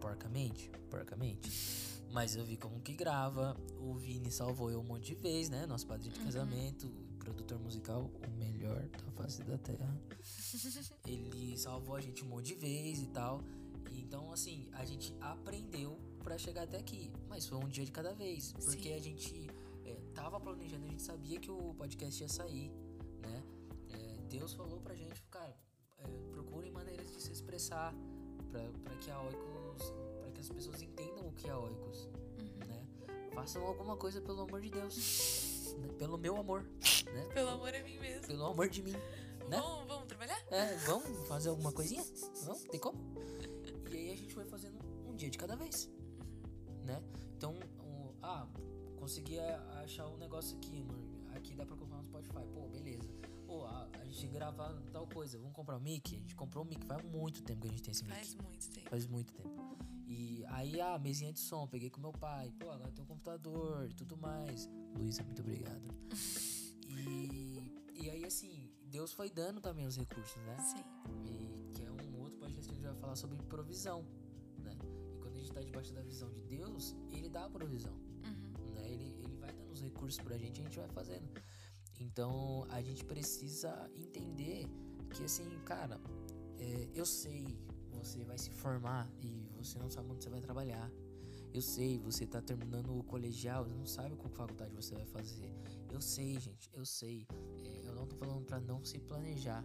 Porcamente, 0.00 0.70
porcamente. 0.88 1.50
Mas 2.12 2.36
eu 2.36 2.44
vi 2.44 2.56
como 2.56 2.80
que 2.80 2.92
grava. 2.92 3.56
O 3.80 3.94
Vini 3.94 4.30
salvou 4.30 4.70
eu 4.70 4.78
um 4.78 4.84
monte 4.84 5.06
de 5.06 5.14
vezes, 5.16 5.48
né? 5.48 5.66
Nosso 5.66 5.84
padrinho 5.84 6.14
de 6.14 6.20
casamento, 6.20 6.88
produtor 7.18 7.58
musical, 7.58 8.08
o 8.24 8.30
melhor 8.38 8.86
da 8.86 9.10
face 9.10 9.42
da 9.42 9.58
terra. 9.58 10.00
Ele 11.04 11.58
salvou 11.58 11.96
a 11.96 12.00
gente 12.00 12.22
um 12.22 12.28
monte 12.28 12.46
de 12.46 12.54
vezes 12.54 13.02
e 13.02 13.08
tal. 13.08 13.42
Então, 13.90 14.32
assim, 14.32 14.68
a 14.74 14.84
gente 14.84 15.12
aprendeu 15.20 15.98
para 16.22 16.38
chegar 16.38 16.62
até 16.62 16.78
aqui. 16.78 17.10
Mas 17.28 17.48
foi 17.48 17.58
um 17.58 17.66
dia 17.66 17.84
de 17.84 17.90
cada 17.90 18.14
vez. 18.14 18.52
Porque 18.52 18.90
Sim. 18.90 18.94
a 18.94 18.98
gente 19.00 19.50
tava 20.26 20.40
planejando, 20.40 20.84
a 20.86 20.88
gente 20.88 21.02
sabia 21.02 21.38
que 21.38 21.48
o 21.48 21.72
podcast 21.74 22.20
ia 22.20 22.28
sair, 22.28 22.68
né? 23.22 23.44
É, 23.90 24.16
Deus 24.28 24.54
falou 24.54 24.80
pra 24.80 24.92
gente, 24.92 25.22
cara, 25.30 25.56
é, 25.98 26.02
procurem 26.32 26.72
maneiras 26.72 27.12
de 27.12 27.22
se 27.22 27.30
expressar 27.30 27.94
para 28.50 28.96
que 28.96 29.08
a 29.08 29.20
Oikos, 29.22 29.92
para 30.20 30.32
que 30.32 30.40
as 30.40 30.48
pessoas 30.48 30.82
entendam 30.82 31.28
o 31.28 31.32
que 31.32 31.48
é 31.48 31.54
Oikos, 31.54 32.06
Uhum. 32.40 32.66
né? 32.66 32.88
Façam 33.34 33.64
alguma 33.64 33.96
coisa 33.96 34.20
pelo 34.20 34.40
amor 34.40 34.60
de 34.60 34.70
Deus, 34.70 35.76
né? 35.78 35.88
pelo 35.96 36.18
meu 36.18 36.36
amor, 36.36 36.62
né? 36.64 37.28
Pelo 37.32 37.50
amor 37.50 37.72
a 37.72 37.82
mim 37.84 37.98
mesmo. 38.00 38.26
Pelo 38.26 38.46
amor 38.46 38.68
de 38.68 38.82
mim, 38.82 38.92
né? 39.48 39.60
Vamos, 39.60 39.86
vamos 39.86 40.06
trabalhar? 40.08 40.42
É, 40.50 40.74
vamos 40.86 41.28
fazer 41.28 41.50
alguma 41.50 41.70
coisinha? 41.70 42.04
Vamos, 42.44 42.62
tem 42.64 42.80
como? 42.80 42.98
E 43.92 43.96
aí 43.96 44.10
a 44.10 44.16
gente 44.16 44.34
foi 44.34 44.44
fazendo 44.44 44.76
um 45.08 45.14
dia 45.14 45.30
de 45.30 45.38
cada 45.38 45.54
vez, 45.54 45.88
né? 46.84 47.00
Então, 47.36 47.54
um, 47.84 48.12
ah, 48.22 48.48
consegui 48.98 49.38
a- 49.38 49.75
achar 49.86 50.08
um 50.08 50.16
negócio 50.16 50.56
aqui, 50.56 50.82
mano. 50.82 51.06
Aqui 51.34 51.54
dá 51.54 51.64
pra 51.64 51.76
comprar 51.76 51.98
no 51.98 52.04
Spotify. 52.04 52.44
Pô, 52.52 52.68
beleza. 52.68 53.08
Pô, 53.46 53.64
a, 53.64 53.88
a 54.00 54.04
gente 54.04 54.26
gravar 54.28 54.74
tal 54.92 55.06
coisa. 55.06 55.38
Vamos 55.38 55.54
comprar 55.54 55.76
um 55.76 55.80
mic? 55.80 56.14
A 56.14 56.18
gente 56.18 56.34
comprou 56.34 56.64
um 56.64 56.68
mic. 56.68 56.84
Faz 56.84 57.02
muito 57.04 57.42
tempo 57.42 57.60
que 57.62 57.68
a 57.68 57.70
gente 57.70 57.82
tem 57.82 57.92
esse 57.92 58.04
mic. 58.04 58.14
Faz 58.14 58.34
muito 58.34 58.68
tempo. 58.68 58.90
Faz 58.90 59.06
muito 59.06 59.32
tempo. 59.32 59.76
E 60.08 60.44
aí, 60.48 60.80
a 60.80 60.98
mesinha 60.98 61.32
de 61.32 61.38
som, 61.38 61.66
peguei 61.66 61.88
com 61.88 62.00
meu 62.00 62.12
pai. 62.12 62.52
Pô, 62.58 62.70
agora 62.70 62.90
tem 62.90 63.02
um 63.02 63.06
computador 63.06 63.88
e 63.88 63.94
tudo 63.94 64.16
mais. 64.16 64.68
Luísa, 64.96 65.22
muito 65.22 65.40
obrigado. 65.40 65.82
E, 66.88 67.60
e 67.94 68.08
aí, 68.08 68.24
assim, 68.24 68.70
Deus 68.84 69.12
foi 69.12 69.28
dando 69.28 69.60
também 69.60 69.86
os 69.86 69.96
recursos, 69.96 70.36
né? 70.44 70.56
Sim. 70.58 70.84
E 71.24 71.72
que 71.74 71.82
é 71.82 71.90
um 71.90 72.20
outro 72.20 72.38
podcast 72.38 72.68
que 72.68 72.72
a 72.72 72.74
gente 72.74 72.86
vai 72.86 72.94
falar 72.94 73.16
sobre 73.16 73.36
provisão, 73.42 74.06
né? 74.58 74.76
E 75.12 75.18
quando 75.18 75.34
a 75.34 75.38
gente 75.38 75.52
tá 75.52 75.60
debaixo 75.60 75.92
da 75.92 76.00
visão 76.02 76.30
de 76.32 76.40
Deus, 76.42 76.96
ele 77.10 77.28
dá 77.28 77.44
a 77.44 77.50
provisão, 77.50 77.92
recursos 79.86 80.20
pra 80.22 80.36
gente 80.36 80.60
a 80.60 80.64
gente 80.64 80.78
vai 80.78 80.88
fazendo. 80.88 81.28
Então, 81.98 82.66
a 82.68 82.82
gente 82.82 83.04
precisa 83.04 83.90
entender 83.94 84.66
que, 85.10 85.24
assim, 85.24 85.48
cara, 85.64 85.98
é, 86.58 86.88
eu 86.94 87.06
sei, 87.06 87.58
você 87.92 88.22
vai 88.24 88.36
se 88.38 88.50
formar 88.50 89.10
e 89.20 89.48
você 89.56 89.78
não 89.78 89.88
sabe 89.90 90.10
onde 90.10 90.22
você 90.22 90.30
vai 90.30 90.40
trabalhar. 90.40 90.90
Eu 91.54 91.62
sei, 91.62 91.98
você 91.98 92.26
tá 92.26 92.42
terminando 92.42 92.98
o 92.98 93.02
colegial, 93.02 93.64
você 93.64 93.74
não 93.74 93.86
sabe 93.86 94.14
qual 94.16 94.28
faculdade 94.28 94.74
você 94.74 94.94
vai 94.94 95.06
fazer. 95.06 95.50
Eu 95.90 96.00
sei, 96.02 96.38
gente, 96.38 96.68
eu 96.74 96.84
sei. 96.84 97.26
É, 97.64 97.88
eu 97.88 97.94
não 97.94 98.06
tô 98.06 98.14
falando 98.16 98.44
pra 98.44 98.60
não 98.60 98.84
se 98.84 98.98
planejar, 98.98 99.64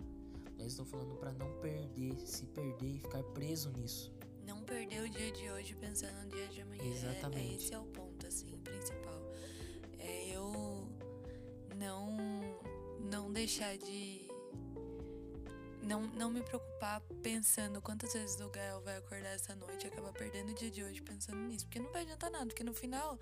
mas 0.57 0.67
estou 0.67 0.86
falando 0.86 1.15
pra 1.17 1.34
não 1.34 1.60
perder, 1.60 2.15
se 2.25 2.45
perder 2.47 2.95
e 2.95 2.99
ficar 2.99 3.21
preso 3.34 3.71
nisso. 3.71 4.13
Não 4.45 4.63
perder 4.63 5.03
o 5.03 5.10
dia 5.10 5.31
de 5.34 5.49
hoje 5.51 5.75
pensando 5.75 6.15
no 6.23 6.29
dia 6.29 6.47
de 6.47 6.62
amanhã. 6.62 6.81
É- 6.81 6.88
É, 6.88 6.91
Exatamente. 6.91 7.55
esse 7.65 7.73
é 7.73 7.79
o 7.79 7.86
deixar 13.41 13.75
de. 13.77 14.30
Não, 15.82 16.01
não 16.01 16.30
me 16.30 16.43
preocupar 16.43 17.01
pensando 17.23 17.82
quantas 17.82 18.13
vezes 18.13 18.39
o 18.39 18.49
Gael 18.49 18.82
vai 18.82 18.97
acordar 18.97 19.30
essa 19.30 19.56
noite 19.56 19.86
e 19.86 19.88
acabar 19.88 20.13
perdendo 20.13 20.51
o 20.51 20.54
dia 20.54 20.69
de 20.69 20.84
hoje 20.84 21.01
pensando 21.01 21.39
nisso. 21.39 21.65
Porque 21.65 21.80
não 21.80 21.91
vai 21.91 22.04
adiantar 22.04 22.30
nada, 22.30 22.45
porque 22.45 22.63
no 22.63 22.73
final 22.73 23.19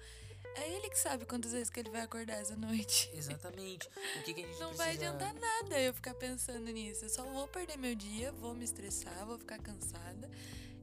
é 0.55 0.69
ele 0.75 0.89
que 0.89 0.99
sabe 0.99 1.25
quantas 1.25 1.53
vezes 1.53 1.69
que 1.69 1.79
ele 1.79 1.89
vai 1.89 2.01
acordar 2.01 2.35
essa 2.35 2.57
noite. 2.57 3.09
Exatamente. 3.15 3.87
O 4.19 4.23
que, 4.23 4.33
que 4.33 4.43
a 4.43 4.47
gente 4.47 4.59
Não 4.59 4.73
precisa... 4.73 4.83
vai 4.83 4.93
adiantar 4.93 5.33
nada 5.33 5.79
eu 5.79 5.93
ficar 5.93 6.13
pensando 6.15 6.65
nisso. 6.65 7.05
Eu 7.05 7.09
só 7.09 7.23
vou 7.23 7.47
perder 7.47 7.77
meu 7.77 7.95
dia, 7.95 8.31
vou 8.33 8.53
me 8.53 8.65
estressar, 8.65 9.25
vou 9.25 9.39
ficar 9.39 9.57
cansada. 9.59 10.29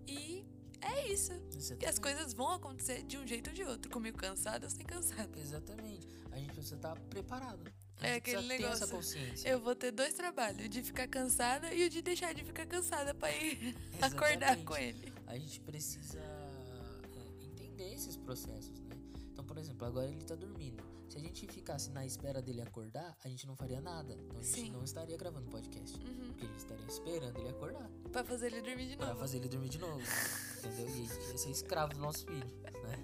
E 0.09 0.47
é 0.81 1.13
isso. 1.13 1.33
E 1.33 1.37
as 1.37 1.71
Exatamente. 1.71 2.01
coisas 2.01 2.33
vão 2.33 2.53
acontecer 2.53 3.03
de 3.03 3.19
um 3.19 3.27
jeito 3.27 3.51
ou 3.51 3.55
de 3.55 3.65
outro. 3.65 3.91
Comigo 3.91 4.17
cansada 4.17 4.67
ou 4.67 4.71
sem 4.71 4.85
cansada. 4.87 5.39
Exatamente. 5.39 6.09
A 6.37 6.39
gente 6.39 6.53
precisa 6.53 6.77
estar 6.77 6.95
preparado. 7.09 7.73
A 8.01 8.07
É 8.09 8.15
aquele 8.17 8.47
negócio. 8.47 8.87
consciência. 8.89 9.49
Eu 9.49 9.59
vou 9.59 9.75
ter 9.75 9.91
dois 9.91 10.13
trabalhos: 10.15 10.67
o 10.67 10.69
de 10.69 10.83
ficar 10.83 11.09
cansada 11.09 11.73
e 11.73 11.87
o 11.87 11.91
de 11.91 12.03
deixar 12.03 12.35
de 12.35 12.45
ficar 12.45 12.67
cansada 12.67 13.15
pra 13.15 13.31
ir 13.35 13.75
acordar 14.03 14.59
Exatamente. 14.59 14.65
com 14.67 14.77
ele. 14.77 15.13
a 15.27 15.39
gente 15.39 15.61
precisa 15.61 16.21
é, 16.21 17.45
entender 17.45 17.95
esses 17.95 18.17
processos, 18.17 18.79
né? 18.81 18.95
Então, 19.33 19.45
por 19.45 19.57
exemplo, 19.57 19.87
agora 19.87 20.09
ele 20.11 20.23
tá 20.23 20.35
dormindo. 20.35 20.85
Se 21.09 21.17
a 21.17 21.21
gente 21.21 21.47
ficasse 21.47 21.91
na 21.91 22.05
espera 22.05 22.43
dele 22.43 22.61
acordar, 22.61 23.17
a 23.25 23.29
gente 23.29 23.47
não 23.47 23.57
faria 23.57 23.81
nada. 23.81 24.13
Então 24.13 24.39
a 24.39 24.43
gente 24.43 24.61
Sim. 24.61 24.71
não 24.73 24.85
estaria 24.85 25.17
gravando 25.17 25.49
podcast. 25.49 25.97
Uhum. 25.99 26.27
Porque 26.27 26.45
a 26.45 26.49
gente 26.49 26.59
estaria 26.59 26.87
esperando 26.87 27.39
ele 27.39 27.49
acordar 27.49 27.89
Pra 28.13 28.23
fazer 28.25 28.47
ele 28.49 28.61
dormir 28.61 28.89
de 28.91 28.97
pra 28.99 29.07
novo. 29.07 29.21
fazer 29.21 29.39
ele 29.39 29.49
dormir 29.49 29.69
de 29.71 29.79
novo. 29.79 30.01
entendeu? 30.59 30.87
E 30.87 30.91
a 30.91 30.95
gente 31.07 31.31
ia 31.31 31.39
ser 31.39 31.51
escravo 31.51 31.95
do 31.95 32.01
nosso 32.01 32.27
filho, 32.27 32.47
né? 32.83 32.99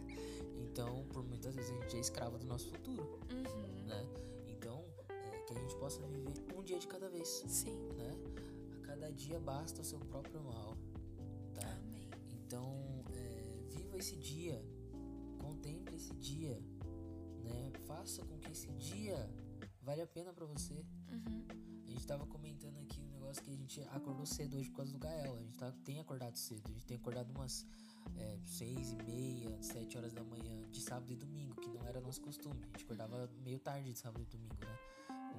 Então, 0.58 1.04
por 1.12 1.22
muitas 1.24 1.41
vezes 2.02 2.18
a 2.18 2.26
gente 2.26 2.34
escravo 2.34 2.38
do 2.38 2.46
nosso 2.46 2.68
futuro, 2.68 3.18
Uhum. 3.30 3.86
né? 3.86 4.06
Então, 4.48 4.84
é, 5.08 5.38
que 5.46 5.54
a 5.54 5.60
gente 5.60 5.74
possa 5.76 6.00
viver 6.06 6.34
um 6.56 6.62
dia 6.62 6.78
de 6.78 6.86
cada 6.86 7.08
vez, 7.08 7.28
Sim. 7.28 7.76
né? 7.96 8.16
A 8.82 8.86
cada 8.86 9.12
dia 9.12 9.38
basta 9.38 9.80
o 9.80 9.84
seu 9.84 9.98
próprio 10.00 10.42
mal, 10.42 10.76
tá? 11.54 11.68
Amém. 11.72 12.08
Então, 12.30 13.04
é, 13.14 13.62
viva 13.68 13.96
esse 13.98 14.16
dia, 14.16 14.62
contemple 15.40 15.96
esse 15.96 16.14
dia, 16.14 16.60
né? 17.44 17.72
Faça 17.86 18.24
com 18.24 18.38
que 18.38 18.50
esse 18.52 18.68
dia 18.72 19.30
vale 19.80 20.02
a 20.02 20.06
pena 20.06 20.32
pra 20.32 20.46
você. 20.46 20.74
Uhum. 20.74 21.44
A 21.86 21.90
gente 21.90 22.06
tava 22.06 22.26
comentando 22.26 22.78
aqui 22.78 23.00
um 23.00 23.08
negócio 23.10 23.42
que 23.42 23.50
a 23.50 23.54
gente 23.56 23.80
acordou 23.90 24.24
cedo 24.26 24.56
hoje 24.56 24.70
por 24.70 24.76
causa 24.78 24.92
do 24.92 24.98
Gael. 24.98 25.36
A 25.36 25.40
gente 25.42 25.58
tá, 25.58 25.72
tem 25.84 26.00
acordado 26.00 26.36
cedo. 26.36 26.62
A 26.68 26.72
gente 26.72 26.86
tem 26.86 26.96
acordado 26.96 27.30
umas 27.30 27.66
é, 28.16 28.38
seis 28.44 28.92
e 28.92 28.96
meia, 29.04 29.62
sete 29.62 29.96
horas 29.96 30.12
da 30.12 30.22
manhã 30.22 30.60
de 30.70 30.80
sábado 30.80 31.12
e 31.12 31.16
domingo, 31.16 31.54
que 31.60 31.68
não 31.70 31.86
era 31.86 32.00
nosso 32.00 32.20
costume. 32.20 32.60
A 32.62 32.66
gente 32.78 32.84
acordava 32.84 33.30
meio 33.44 33.58
tarde 33.58 33.92
de 33.92 33.98
sábado 33.98 34.22
e 34.22 34.26
domingo, 34.26 34.54
né? 34.60 34.78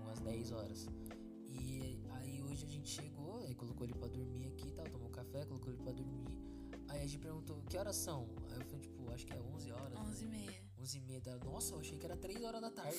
Umas 0.01 0.19
10 0.19 0.51
horas. 0.51 0.87
E 1.47 2.01
aí 2.11 2.41
hoje 2.41 2.65
a 2.65 2.69
gente 2.69 2.89
chegou, 2.89 3.39
aí 3.41 3.53
colocou 3.55 3.85
ele 3.85 3.93
pra 3.93 4.07
dormir 4.07 4.47
aqui 4.47 4.67
e 4.67 4.71
tal, 4.71 4.85
tomou 4.89 5.09
café, 5.09 5.45
colocou 5.45 5.71
ele 5.71 5.81
pra 5.81 5.91
dormir. 5.91 6.27
Aí 6.89 7.01
a 7.01 7.05
gente 7.05 7.19
perguntou, 7.19 7.61
que 7.69 7.77
horas 7.77 7.95
são? 7.95 8.27
Aí 8.51 8.59
eu 8.59 8.65
falei, 8.65 8.81
tipo, 8.81 9.09
acho 9.11 9.25
que 9.25 9.33
é 9.33 9.39
11 9.41 9.71
horas. 9.71 9.93
né? 9.93 10.05
11 10.09 10.23
e 10.23 10.27
meia. 10.27 10.63
11 10.79 10.97
e 10.97 11.01
meia 11.01 11.21
da... 11.21 11.37
Nossa, 11.39 11.73
eu 11.73 11.79
achei 11.79 11.97
que 11.97 12.05
era 12.05 12.17
3 12.17 12.43
horas 12.43 12.61
da 12.61 12.69
tarde. 12.69 12.97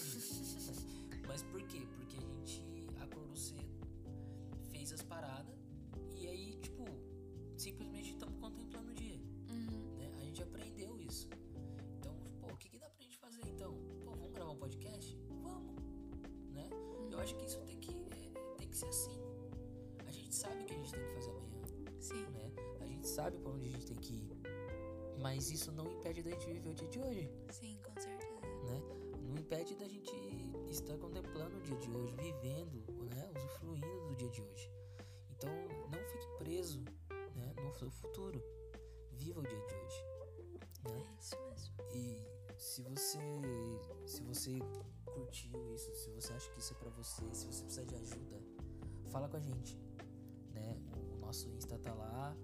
Mas 1.29 1.43
por 1.43 1.63
quê? 1.65 1.87
Porque 1.97 2.17
a 2.17 2.21
gente 2.21 2.89
acordou 3.01 3.37
cedo, 3.37 3.79
fez 4.71 4.93
as 4.93 5.03
paradas 5.03 5.55
e 6.17 6.27
aí, 6.27 6.57
tipo, 6.63 6.85
simplesmente 7.57 8.11
estamos 8.11 8.39
contemplando 8.39 8.91
o 8.91 8.95
dia, 8.95 9.19
né? 9.19 9.34
Gente 10.35 10.43
aprendeu 10.43 11.01
isso. 11.01 11.29
Então, 11.97 12.13
pô, 12.41 12.49
o 12.49 12.57
que, 12.57 12.69
que 12.69 12.77
dá 12.77 12.91
pra 12.91 13.01
gente 13.01 13.17
fazer 13.19 13.43
então? 13.47 13.73
Pô, 14.05 14.17
vamos 14.17 14.33
gravar 14.33 14.51
um 14.51 14.57
podcast? 14.57 15.17
Vamos, 15.41 15.77
né? 16.51 16.69
Eu 17.09 17.21
acho 17.21 17.37
que 17.37 17.45
isso 17.45 17.61
tem 17.61 17.79
que, 17.79 17.93
é, 17.93 18.57
tem 18.59 18.69
que 18.69 18.77
ser 18.77 18.89
assim. 18.89 19.17
A 20.05 20.11
gente 20.11 20.35
sabe 20.35 20.61
o 20.63 20.67
que 20.67 20.73
a 20.75 20.77
gente 20.77 20.91
tem 20.91 21.05
que 21.07 21.15
fazer 21.15 21.31
amanhã 21.31 21.63
Sim. 22.01 22.27
né? 22.33 22.53
A 22.81 22.87
gente 22.87 23.07
sabe 23.07 23.39
por 23.39 23.55
onde 23.55 23.67
a 23.67 23.69
gente 23.69 23.87
tem 23.87 23.97
que 23.97 24.13
ir. 24.13 24.31
Mas 25.21 25.53
isso 25.53 25.71
não 25.71 25.87
impede 25.87 26.21
da 26.25 26.31
gente 26.31 26.47
viver 26.47 26.69
o 26.69 26.75
dia 26.75 26.89
de 26.89 26.99
hoje, 26.99 27.31
Sim, 27.53 27.79
com 27.85 28.01
certeza. 28.01 28.41
né? 28.65 28.83
Não 29.23 29.37
impede 29.37 29.77
da 29.77 29.87
gente 29.87 30.13
estar 30.69 30.99
contemplando 30.99 31.57
o 31.59 31.61
dia 31.61 31.77
de 31.77 31.91
hoje, 31.93 32.17
vivendo, 32.17 32.85
né? 33.15 33.31
Usufruindo 33.37 34.07
do 34.09 34.17
dia 34.17 34.31
de 34.31 34.43
hoje. 34.43 34.69
Então, 35.31 35.51
não 35.93 36.05
fique 36.11 36.27
preso, 36.39 36.81
né? 37.37 37.55
No 37.63 37.73
seu 37.75 37.89
futuro. 37.89 38.43
Viva 39.13 39.39
o 39.39 39.43
dia 39.45 39.61
de 39.67 39.75
hoje, 39.75 40.14
É 40.87 40.93
né? 40.93 41.05
isso 41.19 41.37
mesmo. 41.51 41.75
E 41.95 42.35
se 42.59 42.83
você 42.83 43.19
se 44.07 44.23
você 44.23 44.59
curtiu 45.05 45.75
isso, 45.75 45.95
se 45.95 46.11
você 46.11 46.33
acha 46.33 46.51
que 46.51 46.61
isso 46.61 46.73
é 46.73 46.77
pra 46.77 46.91
você, 46.91 47.23
se 47.35 47.47
você 47.47 47.63
precisa 47.63 47.87
de 47.87 47.95
ajuda, 47.95 48.43
fala 49.11 49.29
com 49.29 49.37
a 49.37 49.41
gente, 49.41 49.79
né? 50.53 50.77
O 51.13 51.17
nosso 51.19 51.49
Insta 51.49 51.79
tá 51.79 51.95
lá, 51.95 52.37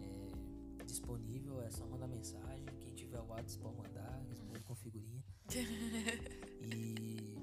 é, 0.00 0.84
disponível, 0.84 1.60
é 1.62 1.70
só 1.70 1.86
mandar 1.86 2.08
mensagem. 2.08 2.66
Quem 2.80 2.94
tiver 2.94 3.20
o 3.20 3.26
WhatsApp 3.26 3.62
pode 3.62 3.76
mandar, 3.76 4.22
responde 4.28 4.62
com 4.62 4.74
figurinha. 4.74 5.24
E 6.62 7.34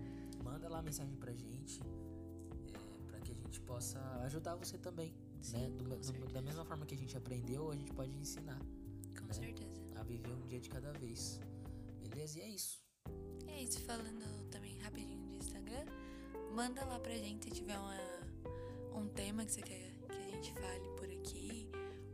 manda 0.43 0.69
lá 0.69 0.77
a 0.77 0.81
mensagem 0.83 1.15
pra 1.17 1.33
gente, 1.33 1.81
é, 1.81 3.07
pra 3.07 3.19
que 3.19 3.31
a 3.31 3.35
gente 3.35 3.59
possa 3.61 3.99
ajudar 4.25 4.55
você 4.55 4.77
também. 4.77 5.11
Sim, 5.41 5.57
né? 5.57 5.69
Do, 5.69 5.97
do, 5.99 6.33
da 6.33 6.41
mesma 6.41 6.63
forma 6.63 6.85
que 6.85 6.93
a 6.93 6.97
gente 6.97 7.17
aprendeu, 7.17 7.71
a 7.71 7.75
gente 7.75 7.91
pode 7.93 8.11
ensinar 8.11 8.59
Com 9.19 9.25
né? 9.25 9.33
certeza. 9.33 9.66
Viver 10.07 10.33
um 10.33 10.47
dia 10.47 10.59
de 10.59 10.69
cada 10.69 10.91
vez. 10.93 11.39
Beleza? 11.99 12.39
E 12.39 12.41
é 12.41 12.49
isso. 12.49 12.81
É 13.47 13.63
isso, 13.63 13.79
falando 13.81 14.49
também 14.49 14.77
rapidinho 14.79 15.25
do 15.27 15.37
Instagram, 15.37 15.85
manda 16.53 16.83
lá 16.85 16.99
pra 16.99 17.13
gente 17.13 17.45
se 17.45 17.51
tiver 17.51 17.77
uma, 17.77 17.97
um 18.95 19.07
tema 19.07 19.45
que 19.45 19.51
você 19.51 19.61
quer 19.61 19.97
que 20.07 20.17
a 20.17 20.31
gente 20.31 20.53
fale 20.53 20.89
por 20.95 21.09
aqui, 21.09 21.69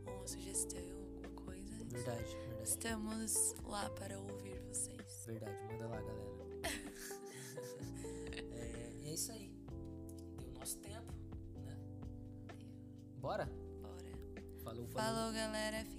ou 0.06 0.14
uma 0.14 0.26
sugestão, 0.26 0.80
alguma 0.80 1.28
coisa. 1.44 1.84
Verdade, 1.84 2.36
verdade. 2.36 2.62
Estamos 2.62 3.54
lá 3.64 3.88
para 3.90 4.18
ouvir 4.18 4.60
vocês. 4.62 5.24
Verdade, 5.26 5.56
manda 5.70 5.86
lá, 5.86 6.00
galera. 6.00 6.34
é, 8.52 8.92
e 9.02 9.08
é 9.08 9.14
isso 9.14 9.32
aí. 9.32 9.52
Deu 10.38 10.52
nosso 10.52 10.78
tempo, 10.78 11.12
né? 11.62 11.76
Bora? 13.18 13.46
Bora. 13.80 14.04
Falou, 14.62 14.86
falou. 14.86 14.88
Falou, 14.88 15.32
galera. 15.32 15.93